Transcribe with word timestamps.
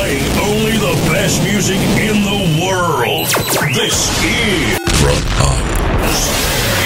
Playing 0.00 0.38
only 0.38 0.78
the 0.78 1.12
best 1.12 1.42
music 1.44 1.76
in 1.76 2.22
the 2.24 2.64
world. 2.64 3.26
This 3.74 4.08
is 4.24 4.80
Rock 5.04 5.26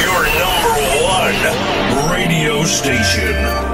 Your 0.03 0.27
number 0.43 0.75
one 1.05 2.11
radio 2.11 2.65
station. 2.65 3.74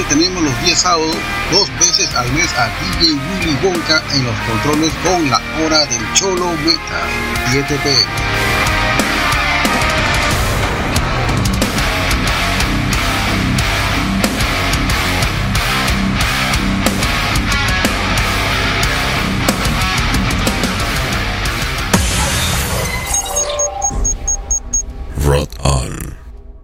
tenemos 0.00 0.42
los 0.42 0.62
días 0.62 0.80
sábados, 0.80 1.14
dos 1.50 1.68
veces 1.78 2.14
al 2.14 2.30
mes 2.32 2.50
a 2.54 2.68
DJ 2.98 3.12
Willy 3.12 3.58
Wonka 3.62 4.02
en 4.14 4.24
los 4.24 4.34
controles 4.48 4.92
con 5.04 5.30
la 5.30 5.40
hora 5.60 5.84
del 5.86 6.12
Cholo 6.14 6.50
Metal, 6.64 7.10
7 7.50 7.78
pm. 7.82 8.42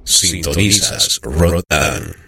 Sintonizas 0.05 1.21
Rotan. 1.23 2.28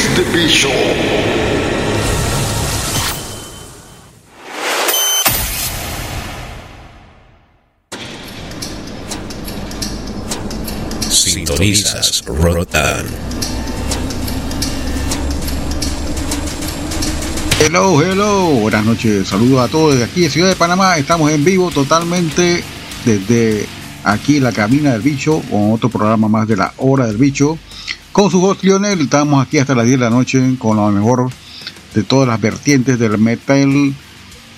the 0.15 0.23
Bishop. 0.33 0.71
Sintonizas 11.09 12.23
Rotan. 12.25 13.05
Hello, 17.59 18.01
hello, 18.01 18.49
buenas 18.59 18.83
noches, 18.85 19.27
saludos 19.27 19.61
a 19.61 19.67
todos 19.69 19.93
desde 19.93 20.05
aquí 20.05 20.21
de 20.21 20.29
Ciudad 20.29 20.49
de 20.49 20.55
Panamá, 20.55 20.97
estamos 20.97 21.31
en 21.31 21.45
vivo 21.45 21.71
totalmente 21.71 22.63
desde 23.05 23.65
aquí 24.03 24.39
la 24.39 24.51
cabina 24.51 24.93
del 24.93 25.01
bicho 25.01 25.41
con 25.49 25.71
otro 25.71 25.89
programa 25.89 26.27
más 26.27 26.47
de 26.47 26.57
la 26.57 26.73
hora 26.77 27.05
del 27.05 27.17
bicho 27.17 27.57
con 28.11 28.29
su 28.29 28.43
host 28.43 28.63
Lionel, 28.63 29.01
estamos 29.01 29.45
aquí 29.45 29.57
hasta 29.57 29.73
las 29.73 29.85
10 29.85 29.99
de 29.99 30.05
la 30.05 30.09
noche 30.09 30.55
con 30.59 30.77
lo 30.77 30.89
mejor 30.91 31.29
de 31.93 32.03
todas 32.03 32.27
las 32.27 32.39
vertientes 32.41 32.99
del 32.99 33.17
metal, 33.17 33.93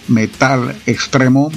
metal 0.08 0.76
extremo, 0.86 1.52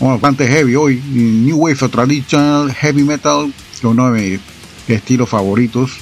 bueno, 0.00 0.14
bastante 0.14 0.48
heavy 0.48 0.74
hoy, 0.74 1.02
New 1.06 1.56
Wave 1.56 1.88
Traditional 1.88 2.72
Heavy 2.72 3.02
Metal, 3.02 3.52
uno 3.82 4.12
de 4.12 4.20
mis 4.20 4.40
estilos 4.88 5.28
favoritos. 5.28 5.98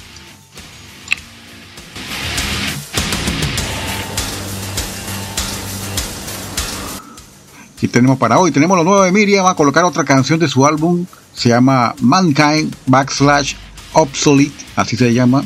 Aquí 7.75 7.87
tenemos 7.87 8.17
para 8.17 8.39
hoy, 8.39 8.51
tenemos 8.51 8.75
lo 8.75 8.83
nuevo 8.83 9.03
de 9.03 9.11
Miriam, 9.11 9.45
va 9.45 9.51
a 9.51 9.55
colocar 9.55 9.83
otra 9.83 10.03
canción 10.03 10.39
de 10.39 10.47
su 10.47 10.65
álbum, 10.65 11.05
se 11.33 11.49
llama 11.49 11.93
Mankind 12.01 12.75
Backslash 12.87 13.53
Obsolete, 13.93 14.65
así 14.75 14.95
se 14.95 15.13
llama. 15.13 15.43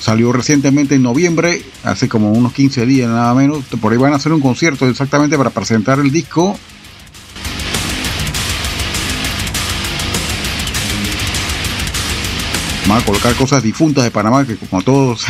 Salió 0.00 0.32
recientemente 0.32 0.96
en 0.96 1.02
noviembre, 1.02 1.62
hace 1.82 2.08
como 2.08 2.32
unos 2.32 2.52
15 2.52 2.84
días 2.84 3.08
nada 3.08 3.32
menos. 3.34 3.64
Por 3.80 3.92
ahí 3.92 3.98
van 3.98 4.12
a 4.12 4.16
hacer 4.16 4.32
un 4.32 4.40
concierto 4.40 4.86
exactamente 4.86 5.38
para 5.38 5.50
presentar 5.50 5.98
el 5.98 6.10
disco. 6.10 6.58
Van 12.86 13.00
a 13.00 13.04
colocar 13.04 13.34
cosas 13.34 13.62
difuntas 13.62 14.04
de 14.04 14.10
Panamá, 14.10 14.46
que 14.46 14.56
como 14.56 14.82
todos, 14.82 15.24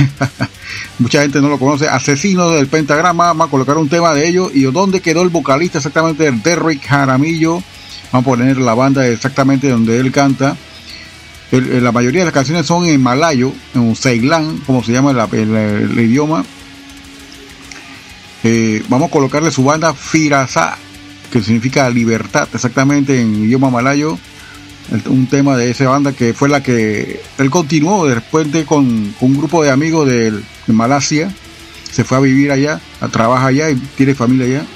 mucha 0.99 1.23
gente 1.23 1.41
no 1.41 1.49
lo 1.49 1.59
conoce. 1.59 1.89
Asesinos 1.89 2.53
del 2.55 2.67
Pentagrama, 2.67 3.33
van 3.33 3.47
a 3.47 3.51
colocar 3.51 3.79
un 3.79 3.89
tema 3.89 4.13
de 4.13 4.29
ellos. 4.29 4.51
¿Y 4.55 4.63
dónde 4.65 5.01
quedó 5.01 5.23
el 5.23 5.29
vocalista 5.29 5.79
exactamente? 5.79 6.33
Derrick 6.33 6.85
Jaramillo. 6.85 7.63
Van 8.11 8.23
a 8.23 8.25
poner 8.25 8.57
la 8.59 8.75
banda 8.75 9.07
exactamente 9.07 9.69
donde 9.69 10.01
él 10.01 10.11
canta. 10.11 10.57
El, 11.55 11.85
la 11.85 11.93
mayoría 11.93 12.23
de 12.23 12.25
las 12.27 12.35
canciones 12.35 12.67
son 12.67 12.87
en 12.87 13.01
malayo, 13.01 13.53
en 13.75 13.95
Ceilán, 13.95 14.59
como 14.67 14.83
se 14.83 14.93
llama 14.93 15.13
el, 15.33 15.55
el 15.55 16.01
idioma. 16.01 16.45
Eh, 18.43 18.83
vamos 18.89 19.09
a 19.09 19.13
colocarle 19.13 19.51
su 19.51 19.63
banda 19.63 19.95
Firasa, 19.95 20.77
que 21.31 21.41
significa 21.41 21.89
libertad, 21.91 22.49
exactamente 22.53 23.21
en 23.21 23.45
idioma 23.45 23.71
malayo. 23.71 24.19
Un 25.07 25.29
tema 25.29 25.57
de 25.57 25.71
esa 25.71 25.89
banda 25.89 26.13
que 26.13 26.35
fue 26.35 26.49
la 26.49 26.63
que 26.63 27.23
él 27.39 27.51
continuó 27.51 28.07
después 28.07 28.51
de 28.53 28.67
con, 28.67 29.15
con 29.19 29.31
un 29.31 29.39
grupo 29.39 29.63
de 29.63 29.71
amigos 29.71 30.07
de, 30.07 30.31
de 30.33 30.73
Malasia. 30.73 31.33
Se 31.91 32.05
fue 32.05 32.19
a 32.19 32.21
vivir 32.21 32.51
allá, 32.51 32.81
a 33.01 33.09
trabajar 33.09 33.49
allá 33.49 33.71
y 33.71 33.77
tiene 33.77 34.15
familia 34.15 34.47
allá. 34.47 34.67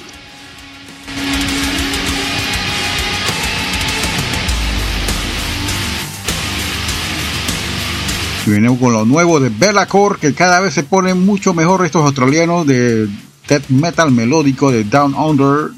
Y 8.49 8.50
venimos 8.50 8.79
con 8.79 8.95
lo 8.95 9.05
nuevo 9.05 9.41
de 9.41 9.50
Bellacore, 9.50 10.19
que 10.19 10.33
cada 10.33 10.61
vez 10.61 10.73
se 10.73 10.83
ponen 10.83 11.27
mucho 11.27 11.53
mejor 11.53 11.85
estos 11.85 12.03
australianos 12.03 12.67
de 12.67 13.06
death 13.47 13.69
metal 13.69 14.11
melódico 14.11 14.73
de 14.73 14.85
Down 14.85 15.15
Under. 15.15 15.71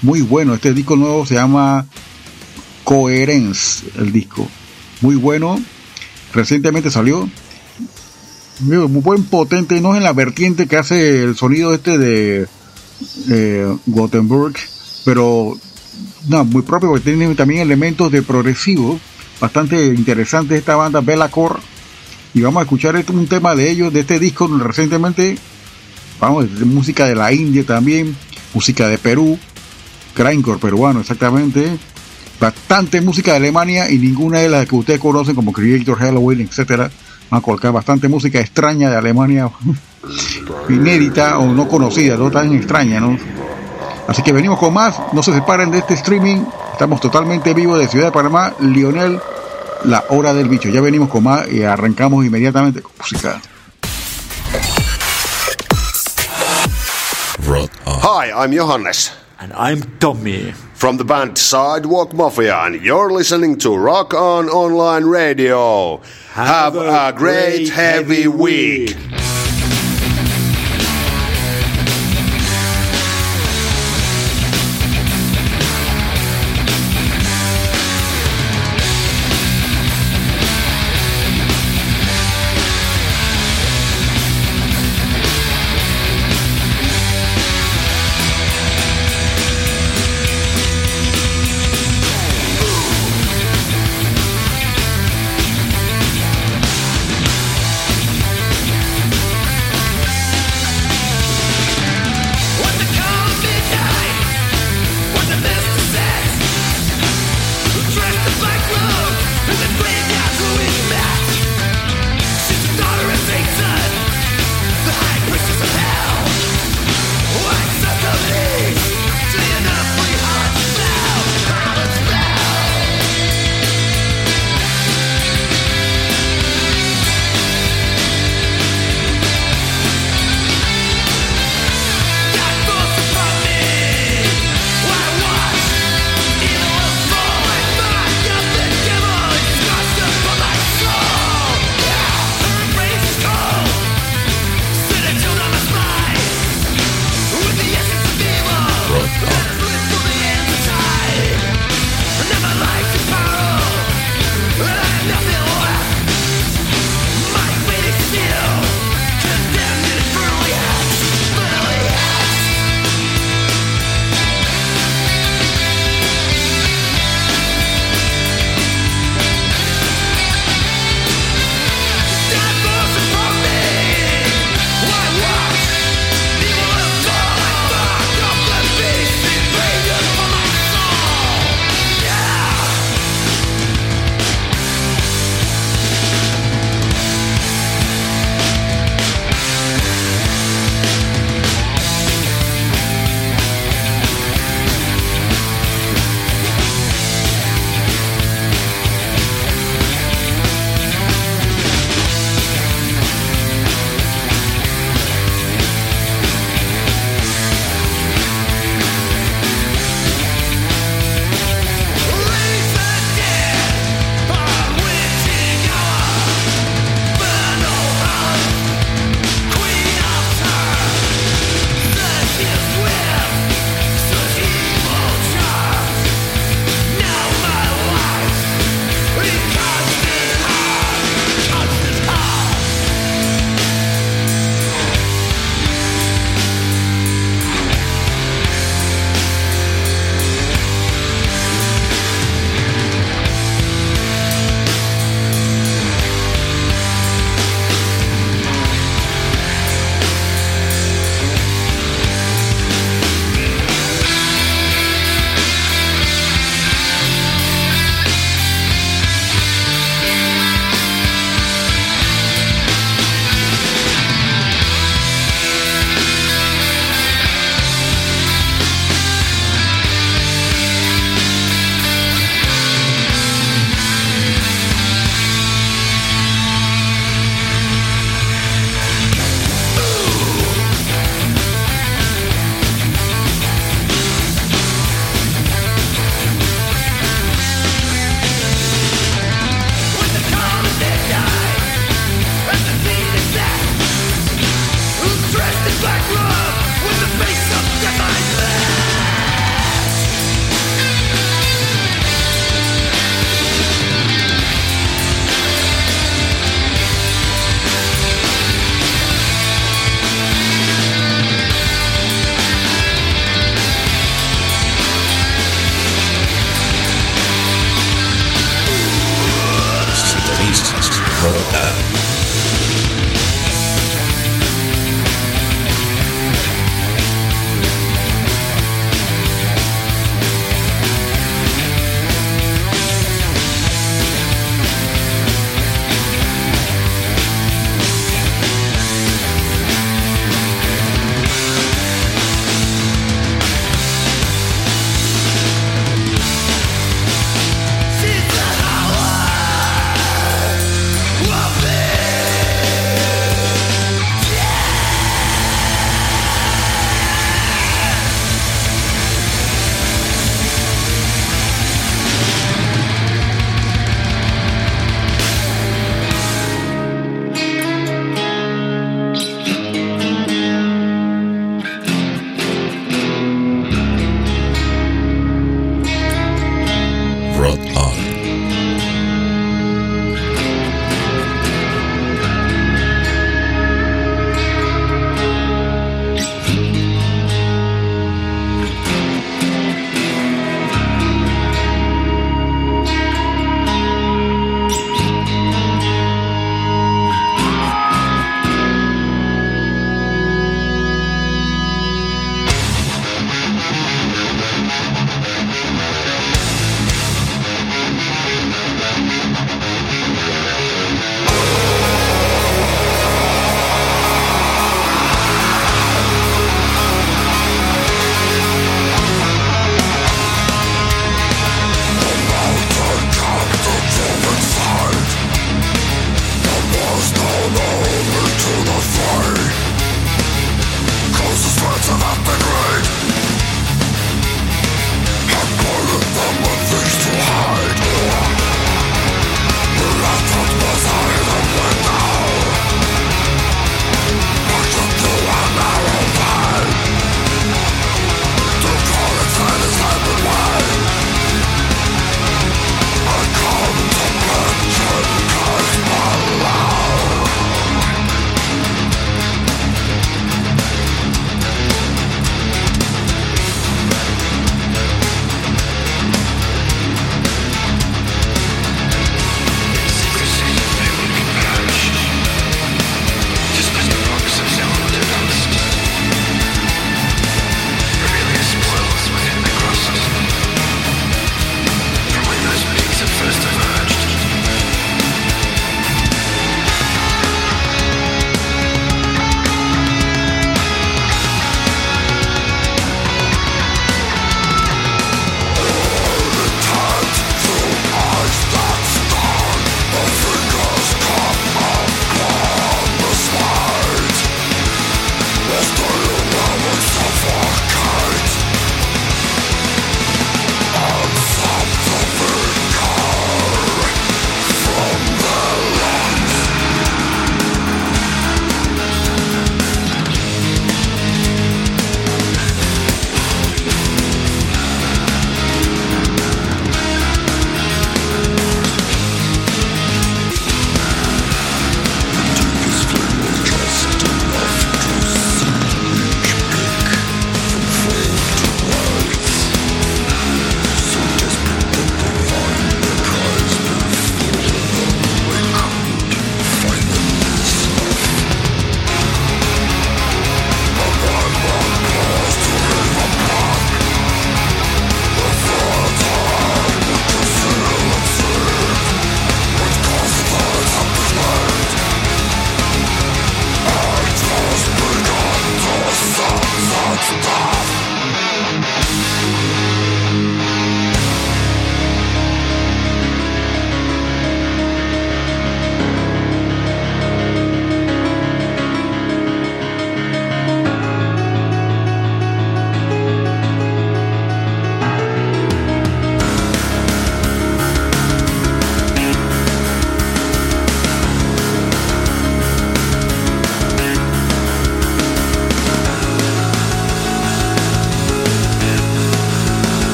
Muy 0.00 0.22
bueno, 0.22 0.54
este 0.54 0.72
disco 0.72 0.96
nuevo 0.96 1.26
se 1.26 1.34
llama 1.34 1.84
Coherence, 2.84 3.86
el 3.98 4.12
disco. 4.12 4.48
Muy 5.02 5.16
bueno, 5.16 5.60
recientemente 6.32 6.90
salió. 6.90 7.28
Muy 8.60 8.78
buen 8.78 9.24
potente, 9.24 9.78
no 9.82 9.92
es 9.92 9.98
en 9.98 10.04
la 10.04 10.14
vertiente 10.14 10.66
que 10.66 10.78
hace 10.78 11.22
el 11.22 11.36
sonido 11.36 11.74
este 11.74 11.98
de 11.98 12.46
eh, 13.28 13.76
Gothenburg, 13.84 14.54
pero 15.04 15.54
muy 16.28 16.62
propio 16.62 16.88
porque 16.88 17.10
tiene 17.10 17.34
también 17.34 17.60
elementos 17.60 18.10
de 18.10 18.22
progresivo. 18.22 18.98
Bastante 19.38 19.88
interesante 19.88 20.56
esta 20.56 20.76
banda 20.76 21.02
Bellacore 21.02 21.75
y 22.34 22.40
vamos 22.42 22.60
a 22.60 22.62
escuchar 22.64 23.02
un 23.12 23.26
tema 23.26 23.54
de 23.54 23.70
ellos, 23.70 23.92
de 23.92 24.00
este 24.00 24.18
disco 24.18 24.46
recientemente. 24.46 25.38
Vamos, 26.20 26.50
música 26.64 27.06
de 27.06 27.14
la 27.14 27.32
India 27.32 27.64
también, 27.64 28.16
música 28.54 28.88
de 28.88 28.98
Perú, 28.98 29.38
grindcore 30.16 30.58
peruano 30.58 31.00
exactamente, 31.00 31.78
bastante 32.40 33.00
música 33.00 33.32
de 33.32 33.38
Alemania 33.38 33.90
y 33.90 33.98
ninguna 33.98 34.40
de 34.40 34.48
las 34.48 34.66
que 34.66 34.74
ustedes 34.74 35.00
conocen 35.00 35.34
como 35.34 35.52
Creator, 35.52 35.98
Halloween, 35.98 36.40
etcétera. 36.40 36.90
Van 37.30 37.38
a 37.38 37.42
colocar 37.42 37.72
bastante 37.72 38.08
música 38.08 38.40
extraña 38.40 38.88
de 38.88 38.96
Alemania, 38.96 39.50
inédita 40.68 41.38
o 41.38 41.52
no 41.52 41.68
conocida, 41.68 42.16
no 42.16 42.30
tan 42.30 42.54
extraña, 42.54 43.00
¿no? 43.00 43.18
Así 44.08 44.22
que 44.22 44.32
venimos 44.32 44.58
con 44.58 44.72
más, 44.72 45.00
no 45.12 45.22
se 45.22 45.32
separen 45.32 45.70
de 45.70 45.78
este 45.78 45.94
streaming, 45.94 46.44
estamos 46.72 47.00
totalmente 47.00 47.52
vivos 47.54 47.78
de 47.78 47.88
Ciudad 47.88 48.06
de 48.06 48.12
Panamá, 48.12 48.54
Lionel 48.60 49.18
la 49.84 50.04
hora 50.10 50.32
del 50.34 50.48
bicho. 50.48 50.68
Ya 50.68 50.80
venimos 50.80 51.08
con 51.08 51.24
más 51.24 51.48
y 51.50 51.62
arrancamos 51.62 52.24
inmediatamente 52.24 52.82
con 52.82 52.92
música. 52.98 53.40
Hi, 57.88 58.30
I'm 58.30 58.52
Johannes. 58.52 59.12
And 59.38 59.52
I'm 59.52 59.82
Tommy. 59.98 60.52
From 60.74 60.96
the 60.96 61.04
band 61.04 61.38
Sidewalk 61.38 62.12
Mafia, 62.14 62.54
and 62.64 62.82
you're 62.82 63.10
listening 63.10 63.56
to 63.58 63.76
Rock 63.76 64.14
On 64.14 64.48
Online 64.48 65.04
Radio. 65.04 65.98
Have, 66.32 66.74
Have 66.74 66.76
a, 66.76 67.08
a, 67.08 67.12
great, 67.12 67.56
great 67.56 67.68
heavy 67.70 68.28
week. 68.28 68.96
week. 68.96 69.25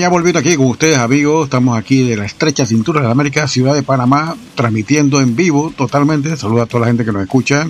ya 0.00 0.08
volviendo 0.08 0.38
aquí 0.38 0.56
con 0.56 0.66
ustedes, 0.68 0.96
amigos. 0.96 1.44
Estamos 1.44 1.76
aquí 1.76 2.08
de 2.08 2.16
la 2.16 2.24
estrecha 2.24 2.64
cintura 2.64 3.00
de 3.00 3.06
la 3.06 3.12
América, 3.12 3.46
ciudad 3.46 3.74
de 3.74 3.82
Panamá, 3.82 4.34
transmitiendo 4.54 5.20
en 5.20 5.36
vivo 5.36 5.74
totalmente. 5.76 6.34
Saludos 6.38 6.62
a 6.62 6.66
toda 6.66 6.80
la 6.80 6.86
gente 6.86 7.04
que 7.04 7.12
nos 7.12 7.22
escucha, 7.22 7.68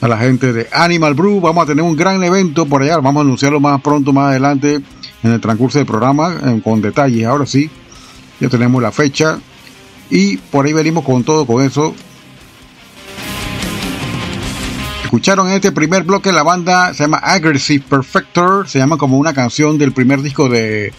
a 0.00 0.08
la 0.08 0.16
gente 0.16 0.54
de 0.54 0.66
Animal 0.72 1.12
Brew. 1.12 1.42
Vamos 1.42 1.64
a 1.64 1.66
tener 1.66 1.84
un 1.84 1.94
gran 1.94 2.24
evento 2.24 2.64
por 2.64 2.82
allá. 2.82 2.96
Vamos 2.96 3.20
a 3.20 3.24
anunciarlo 3.24 3.60
más 3.60 3.82
pronto, 3.82 4.14
más 4.14 4.30
adelante, 4.30 4.80
en 5.22 5.30
el 5.30 5.40
transcurso 5.42 5.78
del 5.78 5.86
programa, 5.86 6.40
con 6.64 6.80
detalles. 6.80 7.26
Ahora 7.26 7.44
sí, 7.44 7.70
ya 8.40 8.48
tenemos 8.48 8.82
la 8.82 8.90
fecha. 8.90 9.38
Y 10.08 10.38
por 10.38 10.64
ahí 10.64 10.72
venimos 10.72 11.04
con 11.04 11.22
todo, 11.22 11.46
con 11.46 11.62
eso. 11.62 11.94
Escucharon 15.04 15.50
este 15.50 15.70
primer 15.70 16.04
bloque 16.04 16.32
la 16.32 16.42
banda 16.42 16.94
se 16.94 17.02
llama 17.02 17.18
Aggressive 17.18 17.84
Perfector, 17.86 18.66
se 18.66 18.78
llama 18.78 18.96
como 18.96 19.18
una 19.18 19.34
canción 19.34 19.76
del 19.76 19.92
primer 19.92 20.22
disco 20.22 20.48
de 20.48 20.94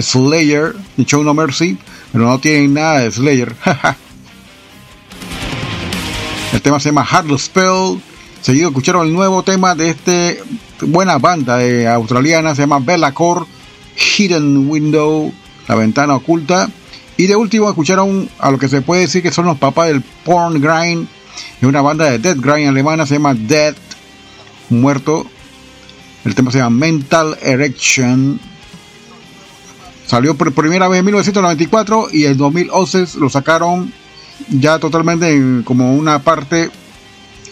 Slayer, 0.00 0.74
de 0.96 1.04
Show 1.04 1.22
No 1.22 1.34
Mercy, 1.34 1.78
pero 2.12 2.24
no 2.26 2.38
tienen 2.38 2.74
nada 2.74 3.00
de 3.00 3.10
Slayer. 3.10 3.54
el 6.52 6.62
tema 6.62 6.80
se 6.80 6.88
llama 6.90 7.06
Hard 7.08 7.38
Spell. 7.38 8.00
Seguido 8.40 8.68
escucharon 8.68 9.06
el 9.06 9.12
nuevo 9.12 9.42
tema 9.42 9.74
de 9.74 9.90
este 9.90 10.42
buena 10.82 11.18
banda 11.18 11.58
australiana, 11.94 12.54
se 12.54 12.62
llama 12.62 12.78
Bella 12.78 13.12
Core, 13.12 13.46
Hidden 13.96 14.68
Window, 14.68 15.32
la 15.66 15.74
ventana 15.76 16.14
oculta. 16.14 16.68
Y 17.16 17.26
de 17.26 17.36
último 17.36 17.68
escucharon 17.68 18.28
a 18.38 18.50
lo 18.50 18.58
que 18.58 18.68
se 18.68 18.82
puede 18.82 19.02
decir 19.02 19.22
que 19.22 19.30
son 19.30 19.46
los 19.46 19.58
papás 19.58 19.88
del 19.88 20.02
Porn 20.24 20.60
Grind, 20.60 21.06
es 21.60 21.68
una 21.68 21.80
banda 21.80 22.10
de 22.10 22.18
Death 22.18 22.38
Grind 22.38 22.68
alemana, 22.68 23.06
se 23.06 23.14
llama 23.14 23.34
Dead, 23.34 23.74
muerto. 24.70 25.26
El 26.24 26.34
tema 26.34 26.50
se 26.50 26.58
llama 26.58 26.76
Mental 26.76 27.38
Erection 27.42 28.40
Salió 30.06 30.36
por 30.36 30.52
primera 30.52 30.88
vez 30.88 31.00
en 31.00 31.06
1994 31.06 32.08
y 32.12 32.26
en 32.26 32.36
2011 32.36 33.18
lo 33.18 33.30
sacaron 33.30 33.92
ya 34.48 34.78
totalmente 34.78 35.62
como 35.64 35.94
una 35.94 36.18
parte 36.20 36.70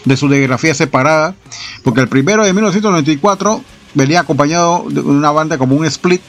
de 0.05 0.17
su 0.17 0.27
discografía 0.29 0.73
separada, 0.73 1.35
porque 1.83 2.01
el 2.01 2.09
primero 2.09 2.43
de 2.43 2.53
1994 2.53 3.63
venía 3.93 4.19
acompañado 4.19 4.85
de 4.89 5.01
una 5.01 5.31
banda 5.31 5.57
como 5.57 5.75
un 5.75 5.85
split, 5.85 6.21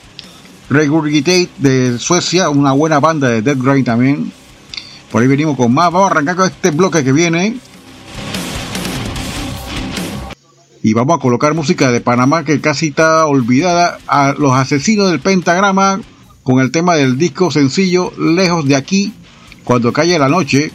Regurgitate 0.70 1.50
de 1.58 1.98
Suecia, 1.98 2.48
una 2.48 2.72
buena 2.72 2.98
banda 2.98 3.28
de 3.28 3.42
Dead 3.42 3.58
Grind 3.58 3.84
también. 3.84 4.32
Por 5.12 5.20
ahí 5.20 5.28
venimos 5.28 5.56
con 5.56 5.72
más. 5.72 5.92
Vamos 5.92 6.08
a 6.08 6.10
arrancar 6.12 6.36
con 6.36 6.46
este 6.46 6.70
bloque 6.70 7.04
que 7.04 7.12
viene. 7.12 7.58
Y 10.82 10.94
vamos 10.94 11.16
a 11.16 11.20
colocar 11.20 11.52
música 11.54 11.92
de 11.92 12.00
Panamá 12.00 12.44
que 12.44 12.62
casi 12.62 12.88
está 12.88 13.26
olvidada. 13.26 13.98
A 14.06 14.34
los 14.38 14.54
asesinos 14.54 15.10
del 15.10 15.20
pentagrama 15.20 16.00
con 16.44 16.60
el 16.60 16.70
tema 16.70 16.94
del 16.94 17.18
disco 17.18 17.50
sencillo 17.50 18.12
Lejos 18.18 18.66
de 18.68 18.76
aquí, 18.76 19.12
cuando 19.64 19.92
calle 19.92 20.18
la 20.18 20.28
noche. 20.28 20.70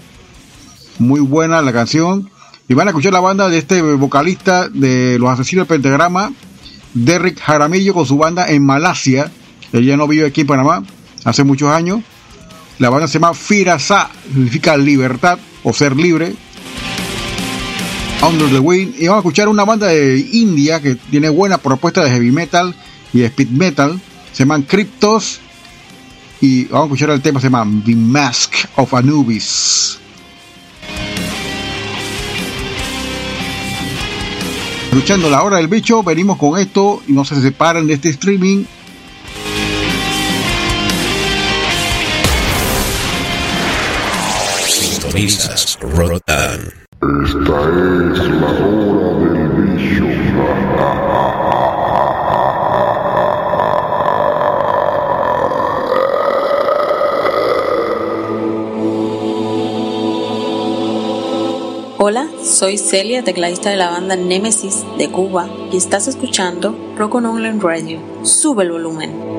Muy 0.97 1.21
buena 1.21 1.61
la 1.61 1.71
canción. 1.71 2.29
Y 2.67 2.73
van 2.73 2.87
a 2.87 2.91
escuchar 2.91 3.13
la 3.13 3.19
banda 3.19 3.47
de 3.47 3.59
este 3.59 3.81
vocalista 3.81 4.67
de 4.67 5.17
Los 5.19 5.29
Asesinos 5.29 5.67
del 5.67 5.81
Pentagrama, 5.81 6.33
Derrick 6.93 7.39
Jaramillo, 7.39 7.93
con 7.93 8.05
su 8.05 8.17
banda 8.17 8.49
en 8.49 8.65
Malasia. 8.65 9.31
Él 9.71 9.85
ya 9.85 9.95
no 9.95 10.07
vive 10.07 10.27
aquí 10.27 10.41
en 10.41 10.47
Panamá 10.47 10.83
hace 11.23 11.43
muchos 11.43 11.69
años. 11.69 12.01
La 12.79 12.89
banda 12.89 13.07
se 13.07 13.19
llama 13.19 13.33
Firasa, 13.33 14.09
significa 14.33 14.75
libertad 14.75 15.37
o 15.63 15.71
ser 15.71 15.95
libre. 15.95 16.33
Under 18.27 18.49
the 18.49 18.59
Wind. 18.59 18.95
Y 18.97 19.07
vamos 19.07 19.17
a 19.17 19.27
escuchar 19.27 19.47
una 19.47 19.65
banda 19.65 19.87
de 19.87 20.17
India 20.33 20.81
que 20.81 20.95
tiene 20.95 21.29
buena 21.29 21.57
propuesta 21.57 22.03
de 22.03 22.09
heavy 22.09 22.31
metal 22.31 22.75
y 23.13 23.21
speed 23.21 23.49
metal. 23.49 24.01
Se 24.33 24.39
llaman 24.43 24.63
Cryptos. 24.63 25.41
Y 26.41 26.65
vamos 26.65 26.83
a 26.83 26.85
escuchar 26.85 27.09
el 27.09 27.21
tema, 27.21 27.39
se 27.39 27.47
llama 27.49 27.67
The 27.85 27.95
Mask 27.95 28.53
of 28.77 28.93
Anubis. 28.93 29.99
Escuchando 34.91 35.29
la 35.29 35.43
hora 35.43 35.57
del 35.57 35.67
bicho, 35.67 36.01
venimos 36.01 36.37
con 36.37 36.59
esto 36.59 37.01
y 37.07 37.11
no 37.11 37.23
se 37.23 37.39
separen 37.41 37.85
de 37.87 37.93
este 37.93 38.09
streaming. 38.09 38.63
Sintonizas 44.65 45.77
Rotan. 45.81 46.59
Esta 47.01 47.27
es 47.27 47.35
la 47.35 48.49
hora 48.49 49.19
del 49.19 49.38
soy 62.43 62.77
Celia, 62.77 63.23
tecladista 63.23 63.69
de 63.69 63.77
la 63.77 63.89
banda 63.89 64.15
Nemesis 64.15 64.85
de 64.97 65.09
Cuba 65.09 65.49
y 65.71 65.77
estás 65.77 66.07
escuchando 66.07 66.75
Rock 66.97 67.15
on 67.15 67.25
Online 67.25 67.59
Radio. 67.59 67.99
Sube 68.23 68.63
el 68.63 68.71
volumen. 68.71 69.38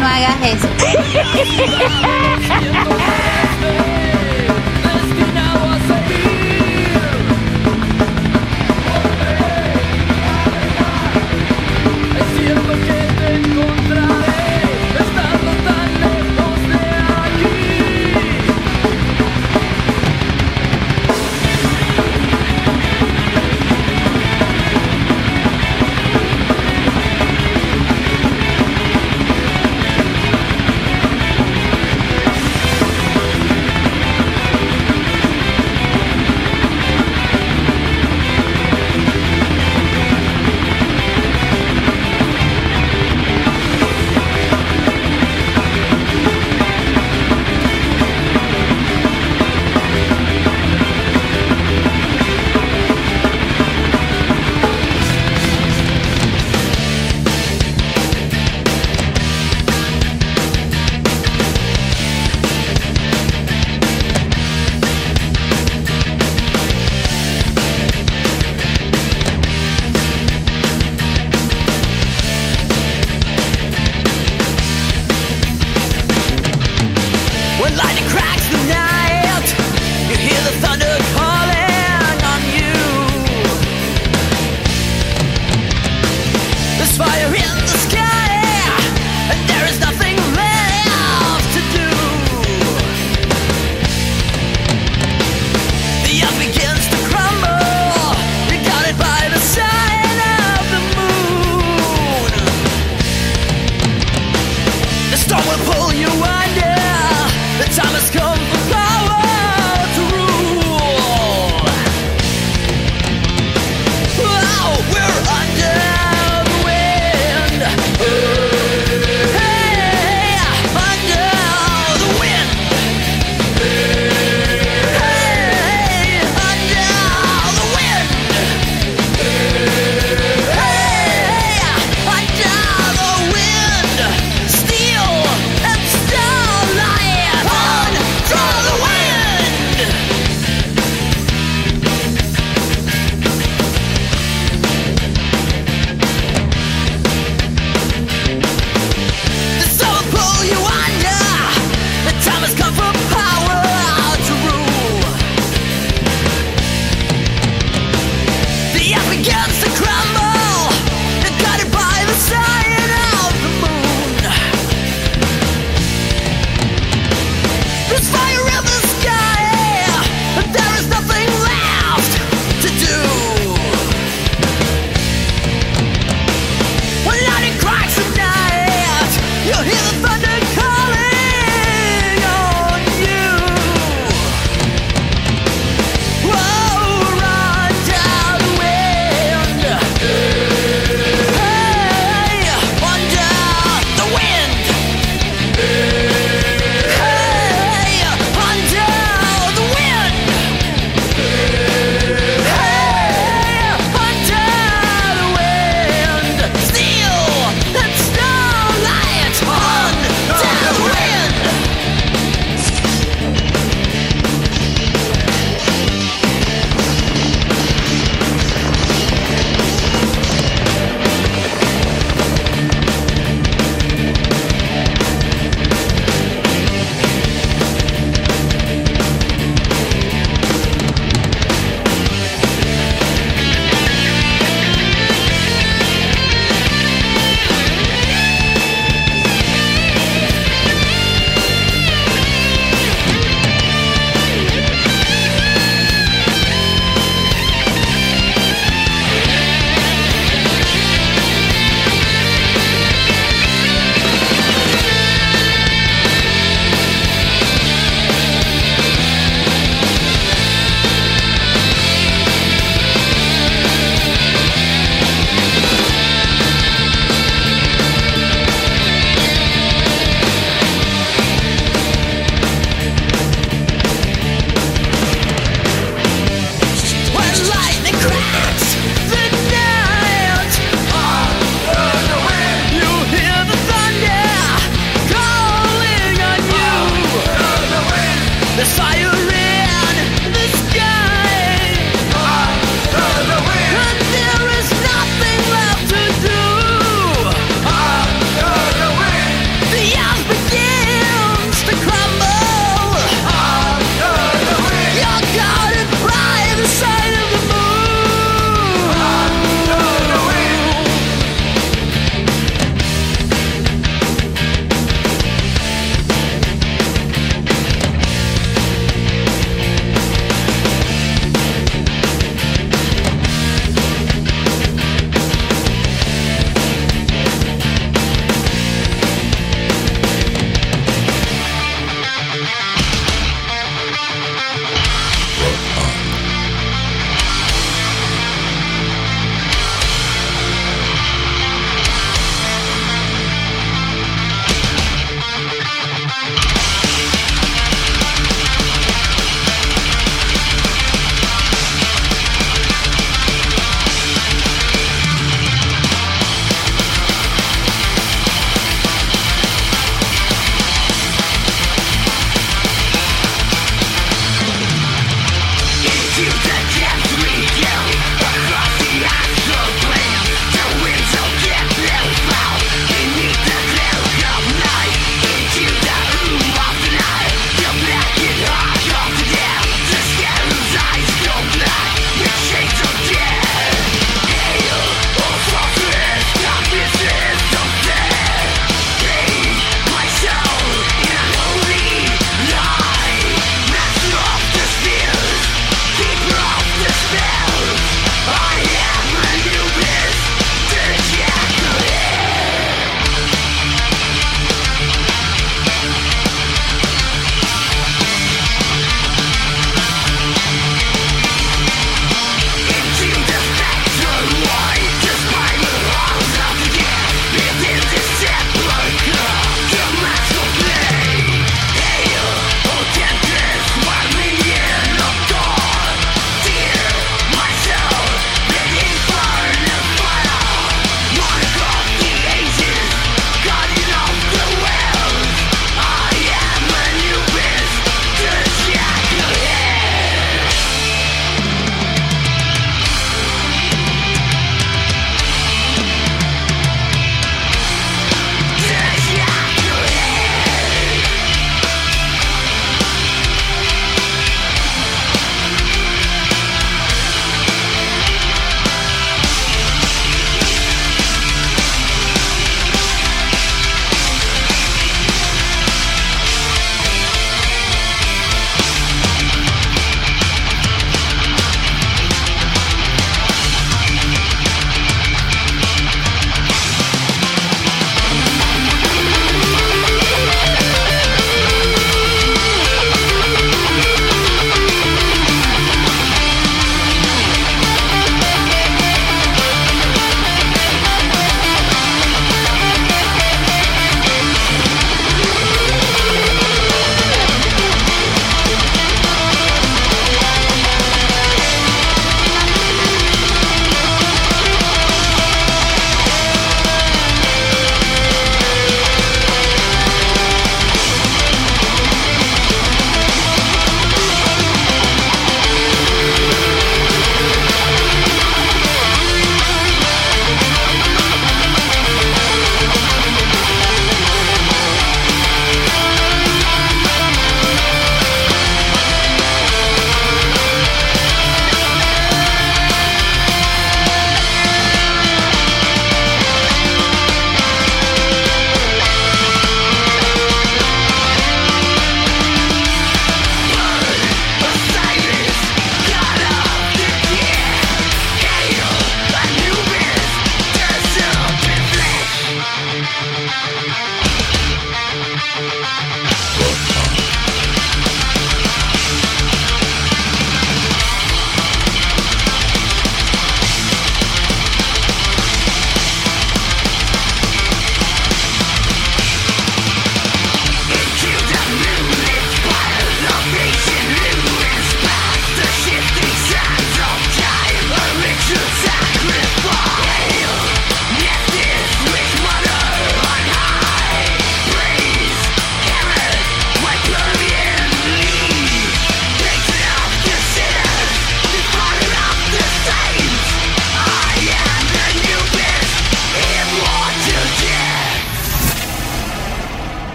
Bicho 0.00 0.08
malo, 0.08 0.26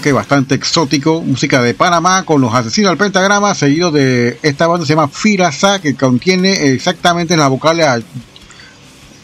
bloque 0.00 0.12
bastante 0.12 0.54
exótico, 0.54 1.20
música 1.20 1.60
de 1.60 1.74
Panamá 1.74 2.24
con 2.24 2.40
los 2.40 2.54
asesinos 2.54 2.90
del 2.90 2.96
pentagrama, 2.96 3.54
seguido 3.54 3.90
de 3.90 4.38
esta 4.40 4.66
banda 4.66 4.86
se 4.86 4.94
llama 4.94 5.08
Firasa, 5.08 5.78
que 5.78 5.94
contiene 5.94 6.72
exactamente 6.72 7.34
en 7.34 7.40
la 7.40 7.48
vocales 7.48 7.86
a 7.86 8.00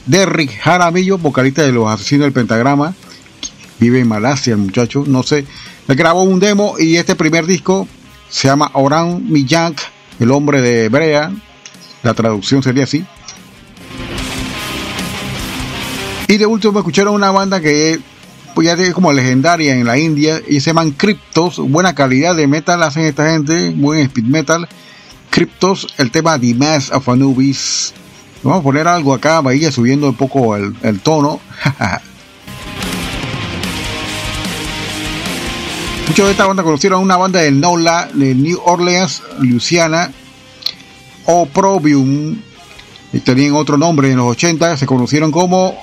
Derrick 0.04 0.60
Jaramillo, 0.60 1.16
vocalista 1.16 1.62
de 1.62 1.72
los 1.72 1.88
asesinos 1.88 2.24
del 2.24 2.34
pentagrama. 2.34 2.94
Vive 3.80 4.00
en 4.00 4.08
Malasia 4.08 4.52
el 4.52 4.58
muchacho, 4.58 5.04
no 5.06 5.22
sé. 5.22 5.46
Le 5.86 5.94
grabó 5.94 6.24
un 6.24 6.40
demo 6.40 6.74
y 6.78 6.96
este 6.96 7.16
primer 7.16 7.46
disco 7.46 7.88
se 8.28 8.48
llama 8.48 8.70
Oran 8.74 9.32
Miyank, 9.32 9.78
el 10.20 10.30
hombre 10.30 10.60
de 10.60 10.90
Brea. 10.90 11.32
La 12.02 12.12
traducción 12.12 12.62
sería 12.62 12.84
así. 12.84 13.02
Y 16.28 16.36
de 16.36 16.44
último 16.44 16.78
escucharon 16.80 17.14
una 17.14 17.30
banda 17.30 17.62
que 17.62 17.98
ya 18.64 18.72
es 18.72 18.94
como 18.94 19.12
legendaria 19.12 19.74
en 19.74 19.84
la 19.84 19.98
India 19.98 20.40
y 20.46 20.60
se 20.60 20.70
llaman 20.70 20.92
Cryptos, 20.92 21.58
buena 21.58 21.94
calidad 21.94 22.34
de 22.34 22.46
metal 22.46 22.82
hacen 22.82 23.04
esta 23.04 23.30
gente, 23.30 23.70
buen 23.76 24.00
speed 24.00 24.24
metal. 24.24 24.68
Cryptos, 25.30 25.88
el 25.98 26.10
tema 26.10 26.38
Mass 26.56 26.90
of 26.90 27.08
Anubis. 27.08 27.92
Vamos 28.42 28.60
a 28.60 28.62
poner 28.62 28.88
algo 28.88 29.12
acá, 29.12 29.40
vaya 29.40 29.70
subiendo 29.70 30.08
un 30.08 30.14
poco 30.14 30.56
el, 30.56 30.74
el 30.82 31.00
tono. 31.00 31.40
Muchos 36.08 36.26
de 36.26 36.30
esta 36.32 36.46
banda 36.46 36.62
conocieron 36.62 37.02
una 37.02 37.16
banda 37.16 37.40
de 37.40 37.50
Nola, 37.50 38.08
de 38.14 38.34
New 38.34 38.60
Orleans, 38.64 39.22
Luisiana, 39.40 40.12
Oprobium, 41.26 42.36
y 43.12 43.20
tenían 43.20 43.54
otro 43.54 43.76
nombre 43.76 44.10
en 44.10 44.16
los 44.16 44.28
80, 44.28 44.76
se 44.76 44.86
conocieron 44.86 45.30
como 45.30 45.76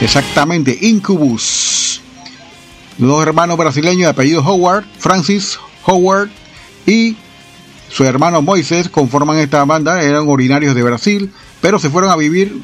Exactamente, 0.00 0.78
Incubus. 0.80 2.00
Dos 2.96 3.22
hermanos 3.22 3.56
brasileños 3.56 4.02
de 4.02 4.08
apellido 4.08 4.42
Howard, 4.42 4.84
Francis 4.98 5.58
Howard 5.84 6.28
y 6.86 7.16
su 7.90 8.04
hermano 8.04 8.40
Moises 8.40 8.88
conforman 8.88 9.38
esta 9.38 9.64
banda, 9.64 10.02
eran 10.02 10.28
originarios 10.28 10.74
de 10.74 10.82
Brasil, 10.82 11.32
pero 11.60 11.78
se 11.78 11.90
fueron 11.90 12.10
a 12.10 12.16
vivir 12.16 12.62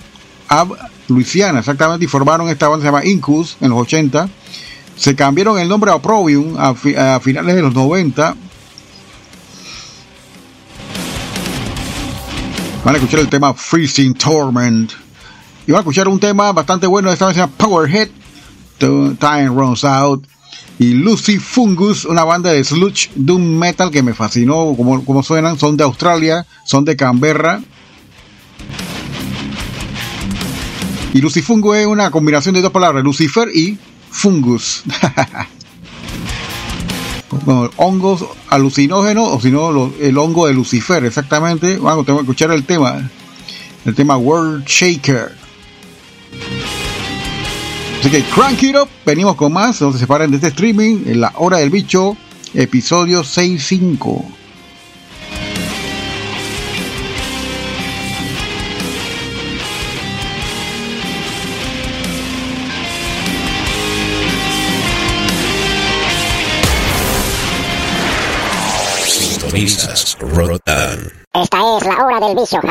a 0.48 0.66
Luisiana, 1.08 1.60
exactamente, 1.60 2.04
y 2.04 2.08
formaron 2.08 2.48
esta 2.48 2.68
banda, 2.68 2.84
se 2.84 2.88
llama 2.88 3.04
Incubus, 3.04 3.56
en 3.60 3.70
los 3.70 3.80
80. 3.80 4.28
Se 4.96 5.14
cambiaron 5.14 5.58
el 5.58 5.68
nombre 5.68 5.90
a 5.90 5.96
Opprobrium 5.96 6.56
a, 6.58 6.70
a 7.16 7.20
finales 7.20 7.54
de 7.54 7.62
los 7.62 7.74
90. 7.74 8.36
Van 12.84 12.94
a 12.94 12.98
escuchar 12.98 13.20
el 13.20 13.28
tema 13.28 13.52
Freezing 13.52 14.14
Torment. 14.14 15.05
Y 15.66 15.72
van 15.72 15.78
a 15.78 15.80
escuchar 15.80 16.06
un 16.06 16.20
tema 16.20 16.52
bastante 16.52 16.86
bueno, 16.86 17.10
esta 17.10 17.26
vez 17.26 17.34
se 17.34 17.40
llama 17.40 17.52
Powerhead, 17.56 18.08
Time 18.78 19.48
Runs 19.48 19.84
Out. 19.84 20.26
Y 20.78 20.92
Lucy 20.92 21.38
Fungus, 21.38 22.04
una 22.04 22.22
banda 22.22 22.52
de 22.52 22.62
sludge 22.62 23.10
doom 23.16 23.42
metal 23.42 23.90
que 23.90 24.02
me 24.02 24.14
fascinó 24.14 24.74
como, 24.76 25.04
como 25.04 25.22
suenan, 25.22 25.58
son 25.58 25.76
de 25.76 25.84
Australia, 25.84 26.46
son 26.66 26.84
de 26.84 26.96
Canberra. 26.96 27.62
Y 31.14 31.20
Lucy 31.20 31.40
Fungus 31.42 31.78
es 31.78 31.86
una 31.86 32.10
combinación 32.10 32.54
de 32.54 32.60
dos 32.62 32.72
palabras, 32.72 33.02
Lucifer 33.02 33.48
y 33.54 33.78
Fungus. 34.10 34.84
Bueno, 37.44 37.70
hongos 37.76 38.24
alucinógenos, 38.48 39.28
o 39.30 39.40
si 39.40 39.50
no, 39.50 39.92
el 40.00 40.18
hongo 40.18 40.46
de 40.46 40.54
Lucifer, 40.54 41.04
exactamente. 41.04 41.76
Vamos, 41.76 42.06
tengo 42.06 42.18
que 42.18 42.22
escuchar 42.22 42.50
el 42.50 42.64
tema. 42.64 43.08
El 43.84 43.94
tema 43.94 44.16
World 44.16 44.64
Shaker. 44.64 45.45
Así 48.00 48.10
que 48.10 48.22
crank 48.30 48.62
it 48.62 48.76
up, 48.76 48.88
venimos 49.04 49.34
con 49.34 49.52
más, 49.52 49.80
no 49.80 49.92
se 49.92 49.98
separen 49.98 50.30
de 50.30 50.36
este 50.36 50.48
streaming, 50.48 51.04
en 51.06 51.20
la 51.20 51.32
hora 51.36 51.58
del 51.58 51.70
bicho, 51.70 52.16
episodio 52.54 53.24
65. 53.24 54.24
Sintonizas 69.04 70.16
Rotan. 70.20 71.12
Esta 71.34 71.76
es 71.78 71.86
la 71.86 72.04
hora 72.04 72.20
del 72.26 72.36
vicio. 72.36 72.60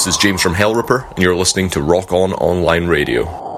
This 0.00 0.14
is 0.14 0.16
James 0.16 0.40
from 0.40 0.54
Hellripper, 0.54 1.06
and 1.10 1.18
you're 1.18 1.36
listening 1.36 1.68
to 1.72 1.82
Rock 1.82 2.10
On 2.10 2.32
Online 2.32 2.86
Radio. 2.86 3.49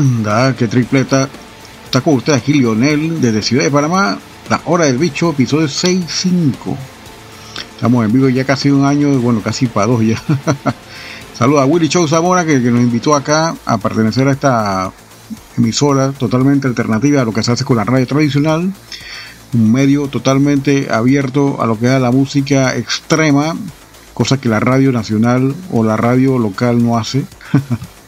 Tanda, 0.00 0.56
que 0.56 0.66
tripleta. 0.66 1.28
Está 1.84 2.00
con 2.00 2.14
usted 2.14 2.32
aquí 2.32 2.54
Lionel 2.54 3.20
desde 3.20 3.42
Ciudad 3.42 3.64
de 3.64 3.70
Panamá. 3.70 4.18
La 4.48 4.60
hora 4.64 4.86
del 4.86 4.96
bicho, 4.96 5.30
episodio 5.30 5.66
6.5. 5.66 6.76
Estamos 7.74 8.04
en 8.04 8.12
vivo 8.12 8.28
ya 8.28 8.44
casi 8.44 8.70
un 8.70 8.84
año, 8.84 9.20
bueno, 9.20 9.42
casi 9.42 9.66
para 9.66 9.88
dos 9.88 10.02
ya. 10.02 10.20
Saludos 11.38 11.62
a 11.62 11.66
Willy 11.66 11.88
Chow 11.88 12.08
Zamora 12.08 12.44
que, 12.46 12.62
que 12.62 12.70
nos 12.70 12.80
invitó 12.80 13.14
acá 13.14 13.54
a 13.66 13.78
pertenecer 13.78 14.26
a 14.28 14.32
esta 14.32 14.92
emisora 15.56 16.12
totalmente 16.12 16.66
alternativa 16.66 17.22
a 17.22 17.24
lo 17.24 17.32
que 17.32 17.42
se 17.42 17.52
hace 17.52 17.64
con 17.64 17.76
la 17.76 17.84
radio 17.84 18.06
tradicional. 18.06 18.72
Un 19.52 19.72
medio 19.72 20.08
totalmente 20.08 20.88
abierto 20.90 21.60
a 21.60 21.66
lo 21.66 21.78
que 21.78 21.94
es 21.94 22.00
la 22.00 22.10
música 22.10 22.76
extrema, 22.76 23.54
cosa 24.14 24.40
que 24.40 24.48
la 24.48 24.60
radio 24.60 24.92
nacional 24.92 25.54
o 25.70 25.84
la 25.84 25.96
radio 25.96 26.38
local 26.38 26.82
no 26.82 26.96
hace. 26.96 27.24